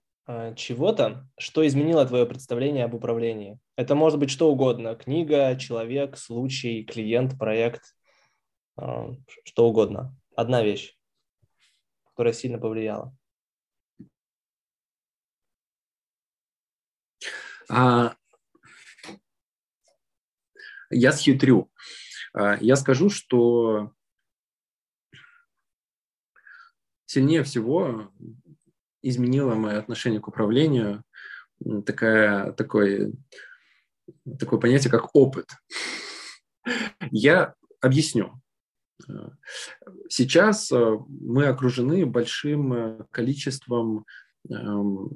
чего-то, 0.55 1.25
что 1.39 1.65
изменило 1.65 2.05
твое 2.05 2.25
представление 2.25 2.83
об 2.83 2.93
управлении. 2.93 3.59
Это 3.77 3.95
может 3.95 4.19
быть 4.19 4.29
что 4.29 4.51
угодно. 4.51 4.95
Книга, 4.95 5.55
человек, 5.55 6.17
случай, 6.17 6.83
клиент, 6.83 7.37
проект, 7.39 7.95
а, 8.75 9.09
что 9.45 9.69
угодно. 9.69 10.15
Одна 10.35 10.63
вещь, 10.63 10.97
которая 12.09 12.33
сильно 12.33 12.59
повлияла. 12.59 13.15
А, 17.69 18.15
я 20.89 21.11
схитрю. 21.13 21.71
А, 22.33 22.57
я 22.59 22.75
скажу, 22.75 23.09
что 23.09 23.93
сильнее 27.05 27.43
всего 27.43 28.11
изменило 29.07 29.55
мое 29.55 29.79
отношение 29.79 30.19
к 30.19 30.27
управлению 30.27 31.03
такая, 31.85 32.51
такой, 32.53 33.13
такое 34.39 34.59
понятие, 34.59 34.91
как 34.91 35.15
опыт. 35.15 35.49
Я 37.11 37.53
объясню. 37.81 38.41
Сейчас 40.09 40.71
э, 40.71 40.97
мы 41.07 41.45
окружены 41.45 42.05
большим 42.05 42.73
э, 42.73 43.05
количеством 43.11 44.05
эм, 44.49 45.11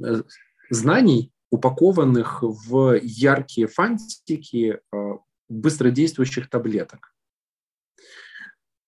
знаний, 0.70 1.32
упакованных 1.50 2.44
в 2.44 3.00
яркие 3.02 3.68
фантики 3.68 4.80
э, 4.94 4.98
быстродействующих 5.50 6.50
таблеток. 6.50 7.14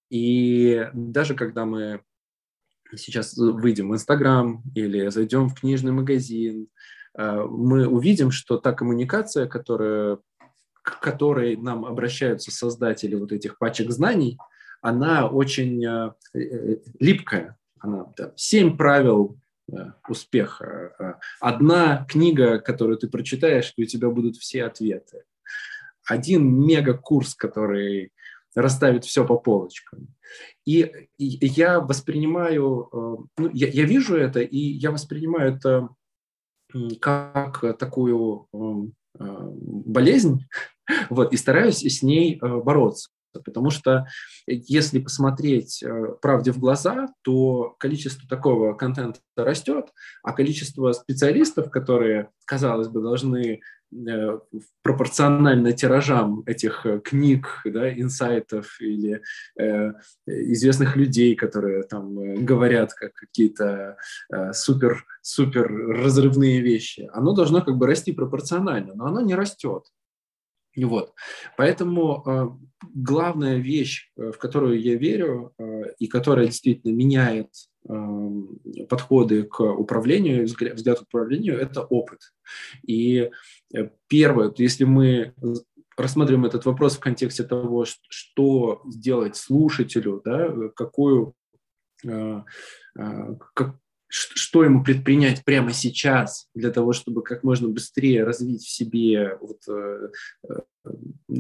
И 0.10 0.88
даже 0.94 1.34
когда 1.34 1.66
мы 1.66 2.04
сейчас 2.98 3.38
выйдем 3.38 3.90
в 3.90 3.94
Инстаграм 3.94 4.64
или 4.76 5.10
зайдем 5.10 5.50
в 5.50 5.60
книжный 5.60 5.92
магазин, 5.92 6.68
э, 7.18 7.46
мы 7.50 7.88
увидим, 7.88 8.32
что 8.32 8.58
та 8.58 8.74
коммуникация, 8.74 9.48
которая, 9.48 10.20
к 10.82 11.00
которой 11.00 11.56
нам 11.58 11.86
обращаются 11.86 12.52
создатели 12.52 13.16
вот 13.16 13.32
этих 13.32 13.58
пачек 13.58 13.92
знаний, 13.92 14.38
она 14.82 15.28
очень 15.28 15.86
э, 15.86 16.12
э, 16.34 16.78
липкая. 17.00 17.58
Она 17.80 18.08
да, 18.18 18.32
семь 18.36 18.78
правил 18.78 19.38
успеха. 20.10 21.18
Одна 21.40 22.06
книга, 22.10 22.60
которую 22.60 22.98
ты 22.98 23.08
прочитаешь, 23.08 23.74
и 23.76 23.84
у 23.84 23.86
тебя 23.86 24.10
будут 24.10 24.36
все 24.36 24.66
ответы. 24.66 25.24
Один 26.06 26.66
мега-курс, 26.66 27.34
который 27.34 28.13
расставит 28.56 29.06
все 29.06 29.26
по 29.26 29.38
полочкам. 29.38 30.08
И, 30.66 30.82
и 31.18 31.46
я 31.48 31.80
воспринимаю, 31.80 32.90
э, 32.92 33.16
ну, 33.38 33.50
я, 33.54 33.68
я 33.68 33.84
вижу 33.84 34.16
это, 34.16 34.40
и 34.40 34.58
я 34.58 34.92
воспринимаю 34.92 35.56
это 35.56 35.90
как 37.00 37.78
такую 37.78 38.48
эм, 38.54 38.94
э, 39.20 39.26
болезнь, 39.26 40.48
вот, 41.10 41.34
и 41.34 41.38
стараюсь 41.38 41.84
с 41.84 42.02
ней 42.02 42.40
э, 42.42 42.58
бороться. 42.58 43.10
Потому 43.46 43.72
что 43.72 44.06
если 44.46 45.00
посмотреть 45.00 45.84
правде 46.22 46.52
в 46.52 46.60
глаза, 46.60 47.08
то 47.24 47.76
количество 47.80 48.30
такого 48.30 48.76
контента 48.76 49.22
растет, 49.36 49.88
а 50.22 50.34
количество 50.34 50.92
специалистов, 50.92 51.72
которые, 51.72 52.30
казалось 52.46 52.90
бы, 52.90 53.02
должны 53.02 53.62
Э, 53.83 53.83
пропорционально 54.82 55.74
тиражам 55.74 56.44
этих 56.46 56.86
э, 56.86 57.00
книг, 57.00 57.62
да, 57.66 57.92
инсайтов 57.92 58.80
или 58.82 59.22
э, 59.60 59.92
известных 60.26 60.96
людей, 60.96 61.36
которые 61.36 61.84
там 61.84 62.20
э, 62.20 62.36
говорят 62.38 62.94
как 62.94 63.14
какие-то 63.14 63.98
э, 64.32 64.54
супер 64.54 65.06
супер 65.22 65.68
разрывные 65.72 66.62
вещи, 66.62 67.10
оно 67.14 67.34
должно 67.34 67.62
как 67.62 67.78
бы 67.78 67.88
расти 67.88 68.12
пропорционально, 68.12 68.94
но 68.96 69.06
оно 69.06 69.22
не 69.22 69.36
растет. 69.36 69.84
Вот. 70.76 71.14
Поэтому 71.56 72.24
э, 72.26 72.48
главная 72.94 73.58
вещь, 73.58 74.12
в 74.16 74.34
которую 74.34 74.82
я 74.82 74.96
верю 74.96 75.54
э, 75.58 75.94
и 76.00 76.08
которая 76.08 76.48
действительно 76.48 76.92
меняет 76.92 77.50
Эм, 77.90 78.60
подходы 78.88 79.44
к 79.44 79.60
управлению, 79.60 80.46
взгляд, 80.46 81.00
к 81.00 81.02
управлению– 81.02 81.58
это 81.60 81.82
опыт. 81.82 82.20
И 82.88 83.18
э, 83.18 83.32
первое, 84.08 84.54
если 84.58 84.84
мы 84.84 85.34
рассматриваем 85.98 86.46
этот 86.46 86.66
вопрос 86.66 86.98
в 86.98 87.00
контексте 87.00 87.44
того, 87.44 87.86
что 88.10 88.82
сделать 88.86 89.36
слушателю, 89.36 90.22
да, 90.24 90.54
какую, 90.76 91.34
э, 92.06 92.42
э, 92.98 93.36
что 94.14 94.64
ему 94.64 94.84
предпринять 94.84 95.44
прямо 95.44 95.74
сейчас 95.74 96.48
для 96.54 96.70
того, 96.70 96.94
чтобы 96.94 97.24
как 97.24 97.44
можно 97.44 97.68
быстрее 97.68 98.24
развить 98.24 98.62
в 98.62 98.70
себе 98.70 99.38
вот, 99.42 99.58
э, 99.68 100.10
э, 100.48 100.54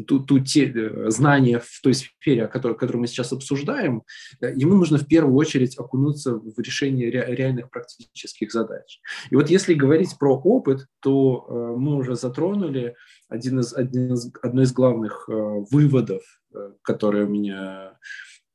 ту, 0.07 0.19
ту 0.19 0.39
те, 0.39 0.71
э, 0.71 1.09
знания 1.11 1.59
в 1.63 1.81
той 1.83 1.93
сфере, 1.93 2.45
о 2.45 2.47
которой, 2.47 2.75
которую 2.75 3.01
мы 3.01 3.07
сейчас 3.07 3.31
обсуждаем, 3.31 4.01
ему 4.41 4.75
нужно 4.75 4.97
в 4.97 5.07
первую 5.07 5.35
очередь 5.35 5.77
окунуться 5.77 6.33
в 6.33 6.59
решение 6.59 7.11
ре, 7.11 7.35
реальных 7.35 7.69
практических 7.69 8.51
задач. 8.51 8.99
И 9.29 9.35
вот 9.35 9.51
если 9.51 9.75
говорить 9.75 10.17
про 10.17 10.35
опыт, 10.35 10.87
то 10.99 11.45
э, 11.47 11.79
мы 11.79 11.95
уже 11.95 12.15
затронули 12.15 12.95
один 13.29 13.59
из, 13.59 13.73
один 13.73 14.13
из, 14.13 14.31
одно 14.41 14.63
из 14.63 14.73
главных 14.73 15.29
э, 15.29 15.33
выводов, 15.69 16.23
э, 16.55 16.71
которые 16.81 17.25
у 17.25 17.29
меня 17.29 17.99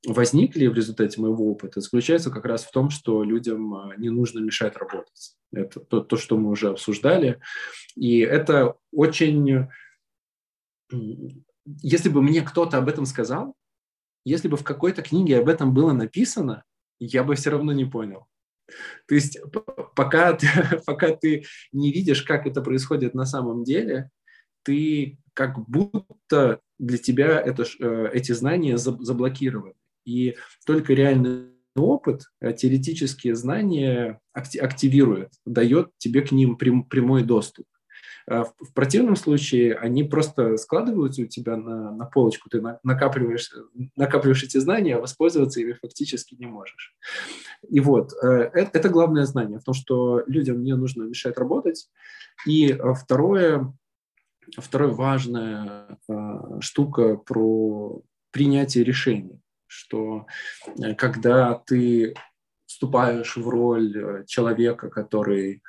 возникли 0.07 0.67
в 0.67 0.75
результате 0.75 1.21
моего 1.21 1.51
опыта, 1.51 1.81
заключается 1.81 2.31
как 2.31 2.45
раз 2.45 2.65
в 2.65 2.71
том, 2.71 2.91
что 2.91 3.23
людям 3.25 3.75
а, 3.75 3.97
не 3.97 4.11
нужно 4.11 4.39
мешать 4.41 4.77
работать. 4.77 5.37
Это 5.53 5.81
то, 5.81 6.01
то 6.01 6.17
что 6.17 6.37
мы 6.37 6.51
уже 6.51 6.71
обсуждали. 6.71 7.41
И 7.97 8.21
это 8.21 8.77
очень... 8.93 9.69
Если 11.83 12.09
бы 12.09 12.23
мне 12.23 12.43
кто-то 12.43 12.79
об 12.79 12.89
этом 12.89 13.05
сказал, 13.05 13.55
если 14.25 14.49
бы 14.49 14.57
в 14.57 14.65
какой-то 14.65 15.03
книге 15.03 15.39
об 15.39 15.49
этом 15.49 15.75
было 15.75 15.93
написано, 15.93 16.65
я 16.99 17.25
бы 17.25 17.35
все 17.35 17.51
равно 17.51 17.73
не 17.73 17.85
понял. 17.85 18.27
То 19.07 19.15
есть 19.15 19.39
пока 19.95 20.33
ты, 20.35 20.47
пока 20.87 21.15
ты 21.15 21.45
не 21.73 21.93
видишь, 21.93 22.23
как 22.23 22.47
это 22.47 22.63
происходит 22.63 23.15
на 23.15 23.27
самом 23.27 23.65
деле, 23.65 24.11
ты 24.63 25.19
как 25.33 25.59
будто 25.69 26.61
для 26.79 26.99
тебя 26.99 27.41
это, 27.41 27.65
э, 27.81 28.11
эти 28.13 28.33
знания 28.33 28.77
заблокированы. 28.77 29.75
И 30.09 30.37
только 30.65 30.95
реальный 30.95 31.51
опыт, 31.77 32.23
э, 32.41 32.53
теоретические 32.55 33.37
знания 33.37 34.21
активирует, 34.33 35.33
дает 35.45 35.91
тебе 35.99 36.23
к 36.23 36.33
ним 36.33 36.57
прямой 36.57 37.23
доступ. 37.23 37.67
А 38.27 38.45
в 38.45 38.75
противном 38.75 39.17
случае 39.17 39.75
они 39.75 40.05
просто 40.05 40.57
складываются 40.57 41.23
у 41.23 41.27
тебя 41.27 41.57
на, 41.57 41.93
на 41.93 42.05
полочку, 42.05 42.51
ты 42.51 42.63
накапливаешь, 42.83 43.51
накапливаешь 43.97 44.45
эти 44.45 44.59
знания, 44.59 44.97
а 44.97 45.01
воспользоваться 45.01 45.61
ими 45.61 45.73
фактически 45.81 46.35
не 46.35 46.47
можешь. 46.47 46.95
И 47.69 47.81
вот, 47.81 48.13
это, 48.23 48.71
это 48.73 48.89
главное 48.89 49.25
знание, 49.25 49.61
в 49.61 49.65
том, 49.65 49.75
что 49.75 50.23
людям 50.27 50.63
не 50.63 50.75
нужно 50.75 51.05
мешать 51.05 51.39
работать. 51.39 51.89
И 52.47 52.73
э, 52.73 52.95
второе, 52.95 53.73
второе 54.57 54.91
важная 54.91 55.99
э, 56.09 56.61
штука 56.61 57.17
про 57.17 58.03
принятие 58.31 58.85
решений 58.85 59.41
что 59.69 60.27
э, 60.83 60.95
когда 60.95 61.55
ты 61.55 62.15
вступаешь 62.67 63.37
в 63.37 63.49
роль 63.49 63.97
э, 63.97 64.25
человека, 64.27 64.91
который 64.91 65.63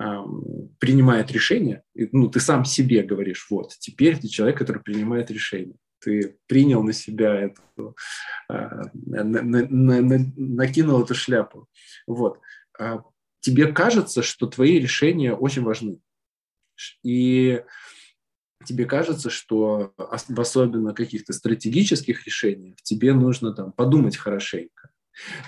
эм, 0.00 0.74
принимает 0.78 1.30
решение, 1.30 1.82
ну, 1.94 2.28
ты 2.28 2.40
сам 2.40 2.64
себе 2.64 3.02
говоришь, 3.02 3.46
вот, 3.50 3.74
теперь 3.78 4.18
ты 4.18 4.28
человек, 4.28 4.58
который 4.58 4.82
принимает 4.82 5.30
решение. 5.30 5.76
Ты 6.00 6.38
принял 6.46 6.82
на 6.82 6.94
себя 6.94 7.34
эту, 7.34 7.96
э, 8.48 8.54
на, 8.94 9.24
на, 9.24 9.66
на, 9.68 10.32
накинул 10.36 11.02
эту 11.02 11.14
шляпу. 11.14 11.68
Вот. 12.06 12.40
А 12.78 13.02
тебе 13.40 13.72
кажется, 13.72 14.22
что 14.22 14.46
твои 14.46 14.78
решения 14.78 15.34
очень 15.34 15.62
важны. 15.62 15.98
И 17.02 17.62
тебе 18.64 18.84
кажется, 18.84 19.30
что 19.30 19.92
в 19.96 20.40
особенно 20.40 20.94
каких-то 20.94 21.32
стратегических 21.32 22.24
решениях 22.26 22.76
тебе 22.82 23.14
нужно 23.14 23.52
там 23.52 23.72
подумать 23.72 24.16
хорошенько. 24.16 24.90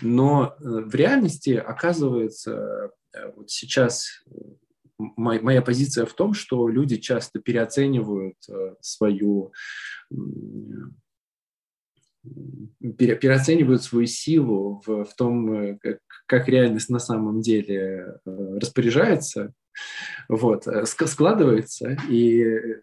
Но 0.01 0.55
э, 0.59 0.65
в 0.65 0.95
реальности 0.95 1.51
оказывается, 1.51 2.91
э, 3.15 3.33
вот 3.37 3.51
сейчас 3.51 4.25
э, 4.27 4.39
моя 4.99 5.63
позиция 5.63 6.07
в 6.07 6.15
том, 6.15 6.35
что 6.35 6.69
люди 6.69 6.97
часто 6.97 7.41
переоценивают 7.41 8.37
свою 8.81 9.53
переоценивают 12.81 13.83
свою 13.83 14.07
силу 14.07 14.81
в, 14.87 15.05
в 15.05 15.15
том, 15.17 15.77
как, 15.81 15.99
как 16.27 16.49
реальность 16.49 16.89
на 16.89 17.01
самом 17.01 17.41
деле 17.41 18.21
распоряжается, 18.25 19.53
вот, 20.29 20.69
складывается, 20.85 21.99
и 22.09 22.81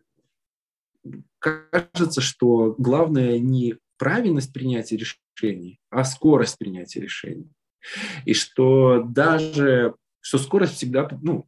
кажется, 1.40 2.22
что 2.22 2.76
главное 2.78 3.40
не 3.40 3.78
правильность 3.98 4.54
принятия 4.54 4.98
решений, 4.98 5.80
а 5.90 6.04
скорость 6.04 6.58
принятия 6.58 7.02
решений. 7.02 7.52
И 8.26 8.34
что 8.34 9.04
даже, 9.04 9.96
что 10.22 10.38
скорость 10.38 10.74
всегда, 10.74 11.08
ну, 11.22 11.48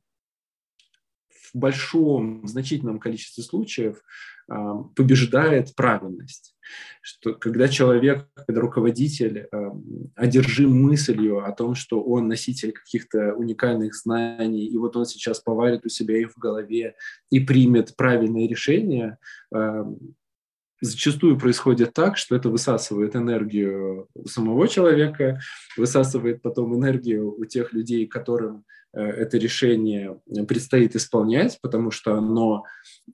в 1.30 1.58
большом, 1.58 2.48
значительном 2.48 3.00
количестве 3.00 3.44
случаев 3.44 4.02
побеждает 4.96 5.76
правильность. 5.76 6.56
Что 7.02 7.34
когда 7.34 7.68
человек, 7.68 8.28
когда 8.36 8.62
руководитель 8.62 9.48
а, 9.52 9.72
одержим 10.16 10.72
мыслью 10.72 11.46
о 11.46 11.52
том, 11.52 11.76
что 11.76 12.02
он 12.02 12.28
носитель 12.28 12.72
каких-то 12.72 13.34
уникальных 13.34 13.96
знаний, 13.96 14.66
и 14.66 14.78
вот 14.78 14.96
он 14.96 15.06
сейчас 15.06 15.40
поварит 15.40 15.86
у 15.86 15.90
себя 15.90 16.20
их 16.20 16.32
в 16.32 16.38
голове 16.38 16.96
и 17.30 17.40
примет 17.40 17.96
правильное 17.96 18.48
решение, 18.48 19.18
а, 19.54 19.86
зачастую 20.82 21.38
происходит 21.38 21.94
так, 21.94 22.18
что 22.18 22.36
это 22.36 22.50
высасывает 22.50 23.16
энергию 23.16 24.08
у 24.14 24.28
самого 24.28 24.68
человека, 24.68 25.40
высасывает 25.78 26.42
потом 26.42 26.76
энергию 26.76 27.34
у 27.38 27.46
тех 27.46 27.74
людей, 27.74 28.08
которым 28.08 28.66
это 28.99 29.38
решение 29.38 30.19
предстоит 30.47 30.95
исполнять, 30.95 31.60
потому 31.62 31.91
что 31.91 32.15
оно 32.15 32.65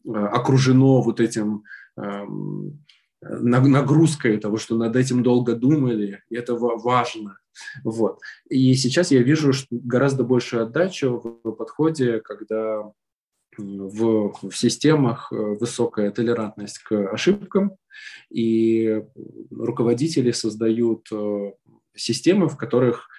э, 0.06 0.10
окружено 0.12 1.02
вот 1.02 1.20
этим 1.20 1.64
эм, 1.98 2.84
нагрузкой 3.22 4.38
того, 4.38 4.58
что 4.58 4.76
над 4.76 4.96
этим 4.96 5.24
долго 5.24 5.56
думали, 5.56 6.24
и 6.30 6.36
это 6.36 6.56
важно. 6.56 7.40
Вот. 7.84 8.20
И 8.50 8.74
сейчас 8.76 9.12
я 9.12 9.22
вижу 9.22 9.54
что 9.54 9.68
гораздо 9.72 10.24
большую 10.24 10.64
отдачу 10.64 11.22
в 11.44 11.52
подходе, 11.52 12.22
когда 12.22 12.92
в, 13.58 14.34
в 14.50 14.56
системах 14.56 15.32
э, 15.32 15.36
высокая 15.36 16.12
толерантность 16.12 16.80
к 16.80 17.12
ошибкам, 17.12 17.78
и 18.30 19.02
руководители 19.50 20.32
создают 20.32 21.10
системы, 21.96 22.48
в 22.48 22.56
которых 22.56 23.10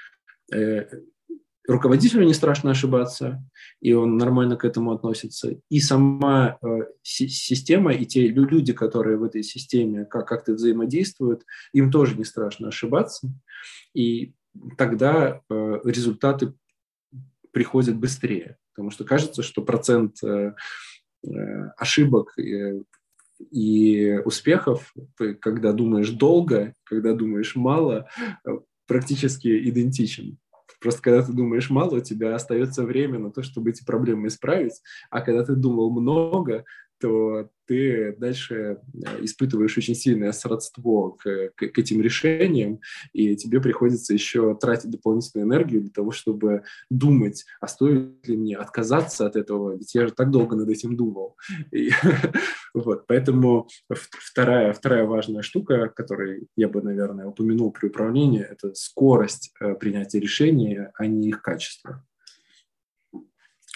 руководителю 1.69 2.25
не 2.25 2.35
страшно 2.35 2.71
ошибаться, 2.71 3.45
и 3.81 3.93
он 3.93 4.17
нормально 4.17 4.57
к 4.57 4.65
этому 4.65 4.93
относится. 4.93 5.61
И 5.69 5.81
сама 5.81 6.59
э, 6.63 6.67
система, 7.03 7.93
и 7.93 8.07
те 8.07 8.27
люди, 8.27 8.73
которые 8.73 9.19
в 9.19 9.23
этой 9.23 9.43
системе 9.43 10.07
как- 10.07 10.27
как-то 10.27 10.55
взаимодействуют, 10.55 11.45
им 11.75 11.91
тоже 11.91 12.17
не 12.17 12.25
страшно 12.25 12.69
ошибаться. 12.69 13.31
И 13.95 14.33
тогда 14.79 15.43
э, 15.49 15.81
результаты 15.85 16.55
приходят 17.53 17.97
быстрее, 17.97 18.57
потому 18.75 18.91
что 18.91 19.05
кажется, 19.05 19.43
что 19.43 19.63
процент 19.63 20.23
э, 20.25 20.55
э, 21.27 21.69
ошибок 21.77 22.33
и, 22.39 22.83
и 23.51 24.19
успехов, 24.25 24.95
когда 25.41 25.73
думаешь 25.73 26.11
долго, 26.11 26.75
когда 26.85 27.13
думаешь 27.13 27.57
мало, 27.57 28.09
э, 28.47 28.51
практически 28.87 29.69
идентичен. 29.69 30.39
Просто 30.81 31.03
когда 31.03 31.23
ты 31.23 31.33
думаешь 31.33 31.71
мало, 31.71 31.97
у 31.97 32.01
тебя 32.01 32.35
остается 32.35 32.85
время 32.85 33.19
на 33.19 33.31
то, 33.31 33.43
чтобы 33.43 33.71
эти 33.71 33.85
проблемы 33.85 34.29
исправить, 34.29 34.81
а 35.11 35.21
когда 35.21 35.45
ты 35.45 35.55
думал 35.55 35.91
много, 35.91 36.65
то 37.01 37.51
ты 37.67 38.17
дальше 38.19 38.81
э, 38.95 39.25
испытываешь 39.25 39.77
очень 39.77 39.95
сильное 39.95 40.33
сродство 40.33 41.11
к, 41.11 41.51
к, 41.55 41.69
к 41.69 41.79
этим 41.79 42.01
решениям, 42.01 42.81
и 43.13 43.37
тебе 43.37 43.61
приходится 43.61 44.15
еще 44.15 44.57
тратить 44.57 44.91
дополнительную 44.91 45.47
энергию 45.47 45.83
для 45.83 45.91
того, 45.91 46.11
чтобы 46.11 46.63
думать, 46.91 47.45
а 47.61 47.69
стоит 47.69 48.27
ли 48.27 48.37
мне 48.37 48.57
отказаться 48.57 49.27
от 49.27 49.37
этого, 49.37 49.77
ведь 49.77 49.95
я 49.95 50.07
же 50.07 50.13
так 50.13 50.31
долго 50.31 50.57
над 50.57 50.69
этим 50.69 50.97
думал. 50.97 51.37
И, 51.71 51.91
вот, 52.75 53.07
поэтому 53.07 53.69
вторая, 53.91 54.73
вторая 54.73 55.05
важная 55.05 55.43
штука, 55.43 55.89
которую 55.95 56.47
я 56.57 56.69
бы, 56.69 56.81
наверное, 56.83 57.27
упомянул 57.27 57.71
при 57.71 57.89
управлении, 57.89 58.43
это 58.43 58.75
скорость 58.75 59.53
э, 59.61 59.75
принятия 59.75 60.21
решения, 60.21 60.91
а 60.95 61.07
не 61.07 61.29
их 61.29 61.43
качество. 61.43 62.03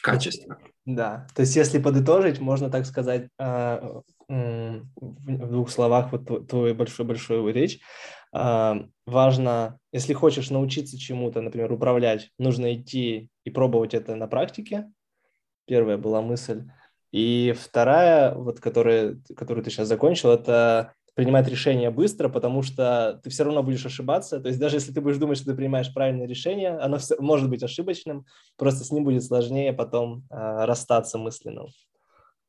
Качество. 0.02 0.58
Да, 0.84 1.28
то 1.34 1.42
есть 1.42 1.54
если 1.54 1.78
подытожить, 1.78 2.40
можно 2.40 2.68
так 2.68 2.86
сказать 2.86 3.28
а, 3.38 4.02
в 4.28 5.48
двух 5.48 5.70
словах 5.70 6.10
вот 6.12 6.48
твою 6.48 6.74
большую-большую 6.74 7.52
речь. 7.54 7.78
А, 8.32 8.84
важно, 9.06 9.78
если 9.92 10.12
хочешь 10.12 10.50
научиться 10.50 10.98
чему-то, 10.98 11.40
например, 11.40 11.70
управлять, 11.72 12.30
нужно 12.38 12.74
идти 12.74 13.28
и 13.44 13.50
пробовать 13.50 13.94
это 13.94 14.16
на 14.16 14.26
практике. 14.26 14.90
Первая 15.66 15.98
была 15.98 16.20
мысль. 16.20 16.64
И 17.12 17.54
вторая, 17.56 18.34
вот 18.34 18.58
которая, 18.58 19.20
которую 19.36 19.62
ты 19.62 19.70
сейчас 19.70 19.86
закончил, 19.86 20.30
это 20.30 20.94
принимать 21.14 21.48
решения 21.48 21.90
быстро, 21.90 22.28
потому 22.28 22.62
что 22.62 23.20
ты 23.22 23.30
все 23.30 23.44
равно 23.44 23.62
будешь 23.62 23.84
ошибаться. 23.84 24.40
То 24.40 24.48
есть 24.48 24.58
даже 24.58 24.76
если 24.76 24.92
ты 24.92 25.00
будешь 25.00 25.18
думать, 25.18 25.36
что 25.36 25.50
ты 25.50 25.54
принимаешь 25.54 25.92
правильное 25.92 26.26
решение, 26.26 26.70
оно 26.78 26.98
все, 26.98 27.16
может 27.18 27.50
быть 27.50 27.62
ошибочным, 27.62 28.24
просто 28.56 28.84
с 28.84 28.90
ним 28.90 29.04
будет 29.04 29.22
сложнее 29.22 29.72
потом 29.72 30.24
э, 30.30 30.64
расстаться 30.64 31.18
мысленно. 31.18 31.66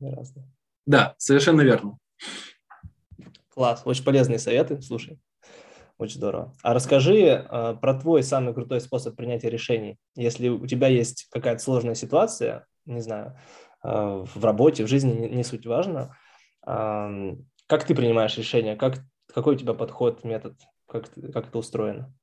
Гораздо. 0.00 0.42
Да, 0.86 1.14
совершенно 1.18 1.60
верно. 1.60 1.98
Класс, 3.48 3.82
очень 3.84 4.04
полезные 4.04 4.38
советы, 4.38 4.80
слушай. 4.80 5.18
Очень 5.98 6.16
здорово. 6.16 6.52
А 6.62 6.74
расскажи 6.74 7.20
э, 7.20 7.76
про 7.80 7.94
твой 7.94 8.22
самый 8.22 8.54
крутой 8.54 8.80
способ 8.80 9.14
принятия 9.14 9.50
решений. 9.50 9.98
Если 10.16 10.48
у 10.48 10.66
тебя 10.66 10.88
есть 10.88 11.28
какая-то 11.30 11.62
сложная 11.62 11.94
ситуация, 11.94 12.66
не 12.86 13.00
знаю, 13.00 13.38
э, 13.84 13.88
в 14.34 14.44
работе, 14.44 14.84
в 14.84 14.88
жизни, 14.88 15.12
не, 15.12 15.28
не 15.28 15.44
суть 15.44 15.66
важно, 15.66 16.16
как 17.66 17.84
ты 17.84 17.94
принимаешь 17.94 18.36
решения? 18.36 18.76
Как, 18.76 18.96
какой 19.32 19.54
у 19.54 19.58
тебя 19.58 19.74
подход, 19.74 20.24
метод? 20.24 20.54
Как, 20.86 21.10
как 21.32 21.48
это 21.48 21.58
устроено? 21.58 22.14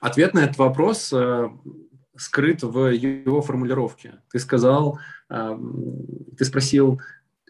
Ответ 0.00 0.34
на 0.34 0.40
этот 0.40 0.58
вопрос 0.58 1.12
э, 1.12 1.48
скрыт 2.16 2.62
в 2.62 2.88
его 2.88 3.40
формулировке. 3.40 4.20
Ты 4.30 4.40
сказал, 4.40 4.98
э, 5.30 5.58
ты 6.36 6.44
спросил, 6.44 7.00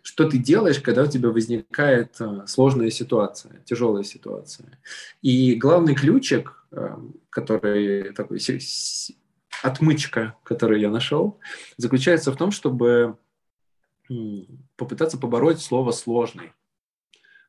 что 0.02 0.28
ты 0.28 0.36
делаешь, 0.38 0.80
когда 0.80 1.04
у 1.04 1.06
тебя 1.06 1.30
возникает 1.30 2.20
э, 2.20 2.46
сложная 2.46 2.90
ситуация, 2.90 3.62
тяжелая 3.64 4.02
ситуация. 4.02 4.78
И 5.22 5.54
главный 5.54 5.94
ключик, 5.94 6.66
э, 6.72 6.96
который 7.30 8.12
такой 8.12 8.38
отмычка, 9.62 10.36
которую 10.42 10.80
я 10.80 10.90
нашел, 10.90 11.40
заключается 11.76 12.32
в 12.32 12.36
том, 12.36 12.50
чтобы 12.50 13.16
попытаться 14.76 15.18
побороть 15.18 15.60
слово 15.60 15.92
«сложный», 15.92 16.52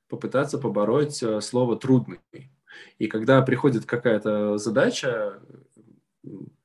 попытаться 0.07 0.57
побороть 0.57 1.21
э, 1.23 1.41
слово 1.41 1.77
«трудный». 1.77 2.21
И 2.99 3.07
когда 3.07 3.41
приходит 3.41 3.85
какая-то 3.85 4.57
задача 4.57 5.41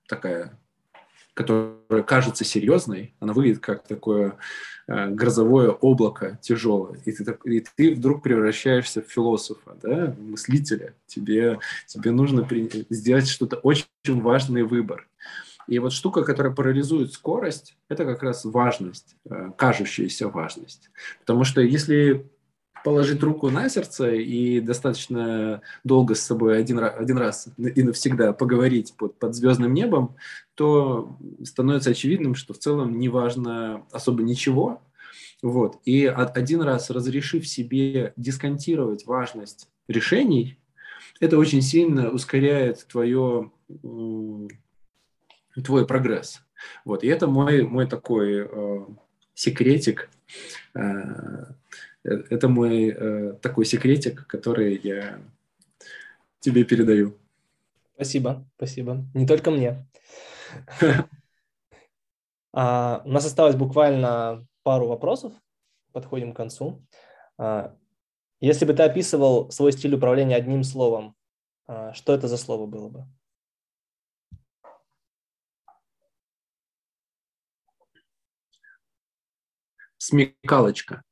такая, 0.06 0.58
которая 1.38 2.02
кажется 2.02 2.44
серьезной, 2.44 3.14
она 3.20 3.32
выглядит 3.32 3.60
как 3.60 3.86
такое 3.86 4.38
э, 4.88 5.08
грозовое 5.10 5.70
облако 5.70 6.36
тяжелое, 6.42 6.98
и 7.04 7.12
ты, 7.12 7.38
и 7.44 7.64
ты 7.76 7.94
вдруг 7.94 8.24
превращаешься 8.24 9.02
в 9.02 9.06
философа, 9.06 9.76
да, 9.80 10.16
мыслителя. 10.18 10.94
Тебе, 11.06 11.60
тебе 11.86 12.10
нужно 12.10 12.46
сделать 12.90 13.28
что-то 13.28 13.56
очень 13.58 13.86
важный 14.20 14.64
выбор. 14.64 15.06
И 15.68 15.78
вот 15.78 15.92
штука, 15.92 16.24
которая 16.24 16.52
парализует 16.52 17.12
скорость, 17.12 17.76
это 17.88 18.04
как 18.04 18.24
раз 18.24 18.44
важность, 18.44 19.14
э, 19.30 19.52
кажущаяся 19.56 20.28
важность. 20.28 20.90
Потому 21.20 21.44
что 21.44 21.60
если 21.60 22.26
положить 22.84 23.22
руку 23.22 23.50
на 23.50 23.68
сердце 23.68 24.12
и 24.14 24.60
достаточно 24.60 25.62
долго 25.84 26.14
с 26.14 26.20
собой 26.20 26.58
один, 26.58 26.78
один 26.78 27.18
раз 27.18 27.48
и 27.58 27.82
навсегда 27.82 28.32
поговорить 28.32 28.94
под, 28.96 29.18
под 29.18 29.34
звездным 29.34 29.74
небом, 29.74 30.16
то 30.54 31.16
становится 31.44 31.90
очевидным, 31.90 32.34
что 32.34 32.54
в 32.54 32.58
целом 32.58 32.98
не 32.98 33.08
важно 33.08 33.86
особо 33.92 34.22
ничего. 34.22 34.82
Вот. 35.42 35.78
И 35.84 36.06
один 36.06 36.62
раз 36.62 36.90
разрешив 36.90 37.46
себе 37.46 38.12
дисконтировать 38.16 39.06
важность 39.06 39.68
решений, 39.86 40.58
это 41.20 41.38
очень 41.38 41.62
сильно 41.62 42.10
ускоряет 42.10 42.86
твое 42.88 43.50
твой 45.64 45.86
прогресс. 45.86 46.40
Вот, 46.84 47.04
и 47.04 47.08
это 47.08 47.26
мой, 47.26 47.62
мой 47.62 47.86
такой 47.86 48.46
э, 48.50 48.86
секретик, 49.34 50.10
э, 50.74 51.44
это 52.08 52.48
мой 52.48 52.88
э, 52.88 53.32
такой 53.42 53.64
секретик, 53.64 54.26
который 54.26 54.78
я 54.82 55.20
тебе 56.40 56.64
передаю. 56.64 57.16
Спасибо, 57.94 58.46
спасибо. 58.56 59.04
Не 59.14 59.26
только 59.26 59.50
мне. 59.50 59.86
А, 62.54 63.02
у 63.04 63.10
нас 63.10 63.26
осталось 63.26 63.56
буквально 63.56 64.46
пару 64.62 64.88
вопросов. 64.88 65.34
подходим 65.92 66.32
к 66.32 66.36
концу. 66.36 66.82
А, 67.36 67.76
если 68.40 68.64
бы 68.64 68.72
ты 68.72 68.82
описывал 68.84 69.50
свой 69.50 69.72
стиль 69.72 69.94
управления 69.94 70.34
одним 70.34 70.64
словом, 70.64 71.14
а, 71.66 71.92
что 71.92 72.14
это 72.14 72.26
за 72.26 72.38
слово 72.38 72.66
было 72.66 72.88
бы? 72.88 73.06
Смекалочка. 79.98 81.02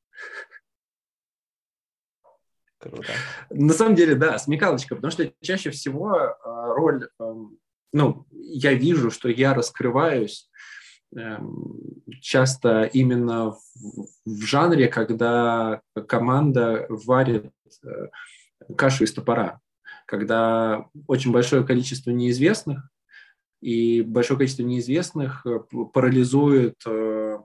Круто. 2.91 3.13
На 3.51 3.73
самом 3.73 3.95
деле, 3.95 4.15
да, 4.15 4.39
смекалочка, 4.39 4.95
потому 4.95 5.11
что 5.11 5.33
чаще 5.41 5.71
всего 5.71 6.15
а, 6.15 6.75
роль, 6.75 7.09
эм, 7.21 7.59
ну, 7.93 8.27
я 8.31 8.75
вижу, 8.75 9.11
что 9.11 9.29
я 9.29 9.55
раскрываюсь 9.55 10.49
эм, 11.15 12.03
часто 12.21 12.85
именно 12.85 13.57
в, 14.25 14.43
жанре, 14.43 14.89
когда 14.89 15.81
команда 16.09 16.87
варит 16.89 17.51
э, 17.85 18.09
кашу 18.77 19.05
из 19.05 19.13
топора, 19.13 19.61
когда 20.07 20.87
очень 21.07 21.33
большое 21.33 21.65
количество 21.65 22.11
неизвестных, 22.11 22.89
и 23.63 24.03
большое 24.03 24.39
количество 24.39 24.63
неизвестных 24.63 25.47
э, 25.47 25.61
парализует 25.93 26.77
э, 26.87 27.39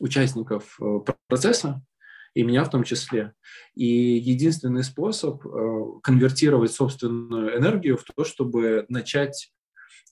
участников 0.00 0.78
процесса, 1.26 1.82
и 2.34 2.42
меня 2.42 2.64
в 2.64 2.70
том 2.70 2.84
числе. 2.84 3.32
И 3.74 3.84
единственный 3.84 4.84
способ 4.84 5.44
э, 5.46 5.84
конвертировать 6.02 6.72
собственную 6.72 7.56
энергию 7.56 7.96
в 7.96 8.04
то, 8.04 8.24
чтобы 8.24 8.86
начать 8.88 9.50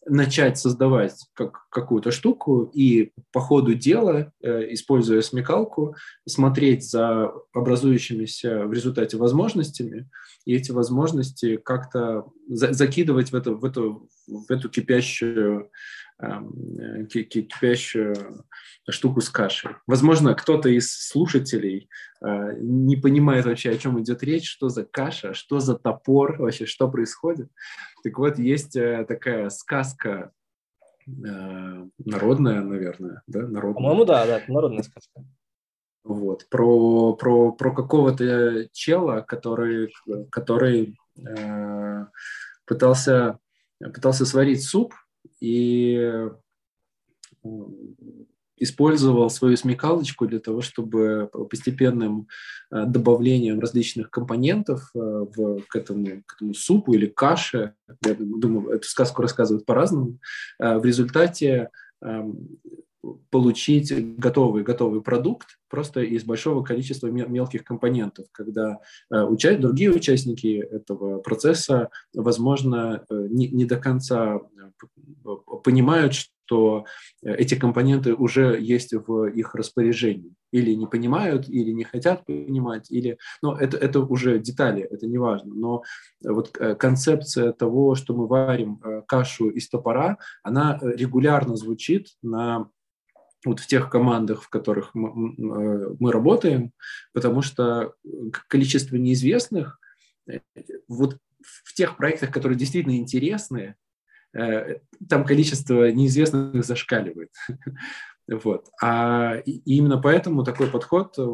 начать 0.09 0.57
создавать 0.59 1.14
как, 1.35 1.69
какую-то 1.69 2.11
штуку 2.11 2.71
и 2.73 3.12
по 3.33 3.41
ходу 3.41 3.75
дела, 3.75 4.33
э, 4.41 4.73
используя 4.73 5.21
смекалку, 5.21 5.97
смотреть 6.27 6.89
за 6.89 7.33
образующимися 7.53 8.67
в 8.67 8.73
результате 8.73 9.17
возможностями 9.17 10.09
и 10.45 10.55
эти 10.55 10.71
возможности 10.71 11.57
как-то 11.57 12.27
за, 12.49 12.73
закидывать 12.73 13.33
в, 13.33 13.35
это, 13.35 13.53
в, 13.53 13.64
эту, 13.64 14.09
в 14.29 14.51
эту 14.51 14.69
кипящую 14.69 15.71
кипящую 17.09 18.45
штуку 18.89 19.21
с 19.21 19.29
кашей. 19.29 19.73
Возможно, 19.87 20.35
кто-то 20.35 20.69
из 20.69 20.91
слушателей 20.93 21.89
э, 22.23 22.53
не 22.61 22.97
понимает 22.97 23.45
вообще, 23.45 23.71
о 23.71 23.79
чем 23.79 24.01
идет 24.01 24.23
речь, 24.23 24.49
что 24.51 24.69
за 24.69 24.85
каша, 24.85 25.35
что 25.35 25.61
за 25.61 25.77
топор, 25.77 26.37
вообще, 26.39 26.67
что 26.67 26.89
происходит. 26.91 27.51
Так 28.03 28.19
вот, 28.19 28.39
есть 28.39 28.77
э, 28.77 29.05
такая 29.07 29.51
сказка 29.51 30.33
э, 31.07 31.87
народная, 32.05 32.62
наверное, 32.62 33.23
да, 33.27 33.41
народная. 33.41 33.75
По-моему, 33.75 34.05
да, 34.05 34.27
да, 34.27 34.43
народная 34.49 34.85
сказка. 34.85 35.25
Вот, 36.05 36.47
про, 36.49 37.14
про, 37.14 37.51
про 37.51 37.75
какого-то 37.75 38.69
чела, 38.73 39.23
который, 39.23 39.93
который 40.31 40.97
э, 41.19 42.07
пытался, 42.64 43.41
пытался 43.81 44.25
сварить 44.25 44.62
суп, 44.62 44.95
и 45.41 46.29
использовал 48.59 49.29
свою 49.31 49.57
смекалочку 49.57 50.27
для 50.27 50.41
того, 50.41 50.62
чтобы 50.62 51.31
постепенным 51.51 52.29
э, 52.70 52.85
добавлением 52.87 53.61
различных 53.61 54.11
компонентов 54.11 54.91
э, 54.95 54.99
в, 54.99 55.61
к, 55.68 55.77
этому, 55.77 56.22
к 56.27 56.37
этому 56.37 56.55
супу 56.55 56.95
или 56.95 57.07
каше, 57.07 57.74
я 58.05 58.14
думаю, 58.18 58.70
эту 58.70 58.89
сказку 58.89 59.22
рассказывают 59.22 59.66
по-разному, 59.66 60.18
э, 60.59 60.79
в 60.79 60.85
результате 60.85 61.70
эм, 62.03 62.59
получить 63.31 64.17
готовый, 64.19 64.63
готовый 64.63 65.03
продукт 65.03 65.59
просто 65.69 66.01
из 66.01 66.25
большого 66.25 66.63
количества 66.63 67.09
мелких 67.09 67.65
компонентов, 67.65 68.27
когда 68.33 68.79
уча- 69.11 69.59
другие 69.59 69.91
участники 69.91 70.59
этого 70.59 71.19
процесса, 71.19 71.91
возможно, 72.15 73.05
не, 73.11 73.49
не 73.49 73.65
до 73.65 73.77
конца 73.77 74.41
понимают, 75.65 76.15
что 76.15 76.85
эти 77.23 77.57
компоненты 77.57 78.15
уже 78.15 78.59
есть 78.61 78.93
в 78.95 79.25
их 79.25 79.55
распоряжении. 79.55 80.33
Или 80.53 80.75
не 80.75 80.87
понимают, 80.87 81.49
или 81.49 81.73
не 81.73 81.83
хотят 81.85 82.25
понимать, 82.25 82.91
или... 82.91 83.19
Но 83.43 83.59
это, 83.59 83.77
это 83.77 84.01
уже 84.01 84.39
детали, 84.39 84.83
это 84.83 85.07
не 85.07 85.19
важно. 85.19 85.53
Но 85.55 85.83
вот 86.25 86.57
э, 86.59 86.77
концепция 86.77 87.53
того, 87.53 87.97
что 87.97 88.15
мы 88.15 88.29
варим 88.29 88.81
э, 88.83 89.03
кашу 89.09 89.51
из 89.51 89.69
топора, 89.69 90.19
она 90.45 90.79
регулярно 90.81 91.57
звучит 91.57 92.17
на 92.23 92.71
вот 93.47 93.61
в 93.61 93.67
тех 93.67 93.89
командах, 93.91 94.43
в 94.43 94.49
которых 94.49 94.95
мы, 94.95 95.09
э, 95.09 95.97
мы 95.99 96.13
работаем, 96.13 96.73
потому 97.13 97.43
что 97.43 97.95
количество 98.49 98.97
неизвестных 98.97 99.81
вот 100.89 101.19
в 101.41 101.75
тех 101.75 101.97
проектах, 101.97 102.33
которые 102.33 102.59
действительно 102.59 102.97
интересные, 102.97 103.77
Э, 104.37 104.79
там 105.09 105.25
количество 105.25 105.91
неизвестных 105.91 106.65
зашкаливает. 106.65 107.31
Вот. 108.29 108.67
А 108.83 109.37
именно 109.45 109.99
поэтому 109.99 110.43
такой 110.43 110.67
подход 110.67 111.17
э, 111.17 111.25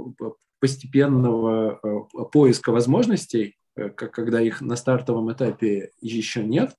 постепенного 0.60 1.80
э, 1.82 2.24
поиска 2.30 2.70
возможностей, 2.70 3.56
когда 3.96 4.42
их 4.42 4.60
на 4.60 4.76
стартовом 4.76 5.32
этапе 5.32 5.92
еще 6.02 6.44
нет, 6.44 6.76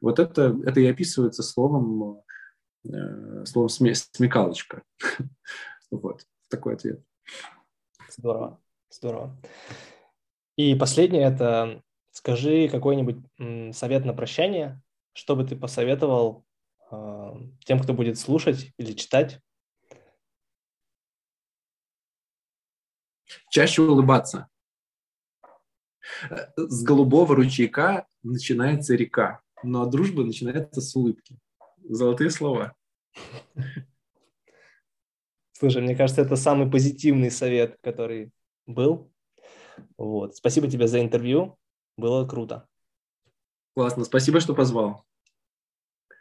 вот 0.00 0.18
это, 0.18 0.58
это 0.66 0.80
и 0.80 0.86
описывается 0.86 1.44
словом, 1.44 2.22
словом 3.44 3.68
смекалочка. 3.68 4.82
Вот, 5.90 6.26
такой 6.48 6.74
ответ. 6.74 7.04
Здорово, 8.08 8.60
здорово. 8.90 9.36
И 10.56 10.74
последнее– 10.74 11.22
это 11.24 11.84
скажи 12.10 12.68
какой-нибудь 12.68 13.16
совет 13.76 14.04
на 14.04 14.12
прощание, 14.12 14.82
что 15.12 15.36
бы 15.36 15.44
ты 15.44 15.56
посоветовал 15.56 16.44
э, 16.90 17.32
тем, 17.64 17.80
кто 17.80 17.92
будет 17.92 18.18
слушать 18.18 18.72
или 18.76 18.92
читать? 18.92 19.40
Чаще 23.50 23.82
улыбаться. 23.82 24.48
С 26.56 26.82
голубого 26.82 27.36
ручейка 27.36 28.06
начинается 28.22 28.94
река, 28.94 29.42
но 29.62 29.86
дружба 29.86 30.24
начинается 30.24 30.80
с 30.80 30.94
улыбки. 30.96 31.38
Золотые 31.84 32.30
слова. 32.30 32.74
Слушай, 35.52 35.82
мне 35.82 35.94
кажется, 35.94 36.22
это 36.22 36.36
самый 36.36 36.70
позитивный 36.70 37.30
совет, 37.30 37.78
который 37.82 38.30
был. 38.66 39.10
Вот. 39.96 40.36
Спасибо 40.36 40.68
тебе 40.68 40.88
за 40.88 41.00
интервью. 41.00 41.56
Было 41.96 42.26
круто. 42.26 42.66
Классно. 43.74 44.04
Спасибо, 44.04 44.40
что 44.40 44.54
позвал. 44.54 45.04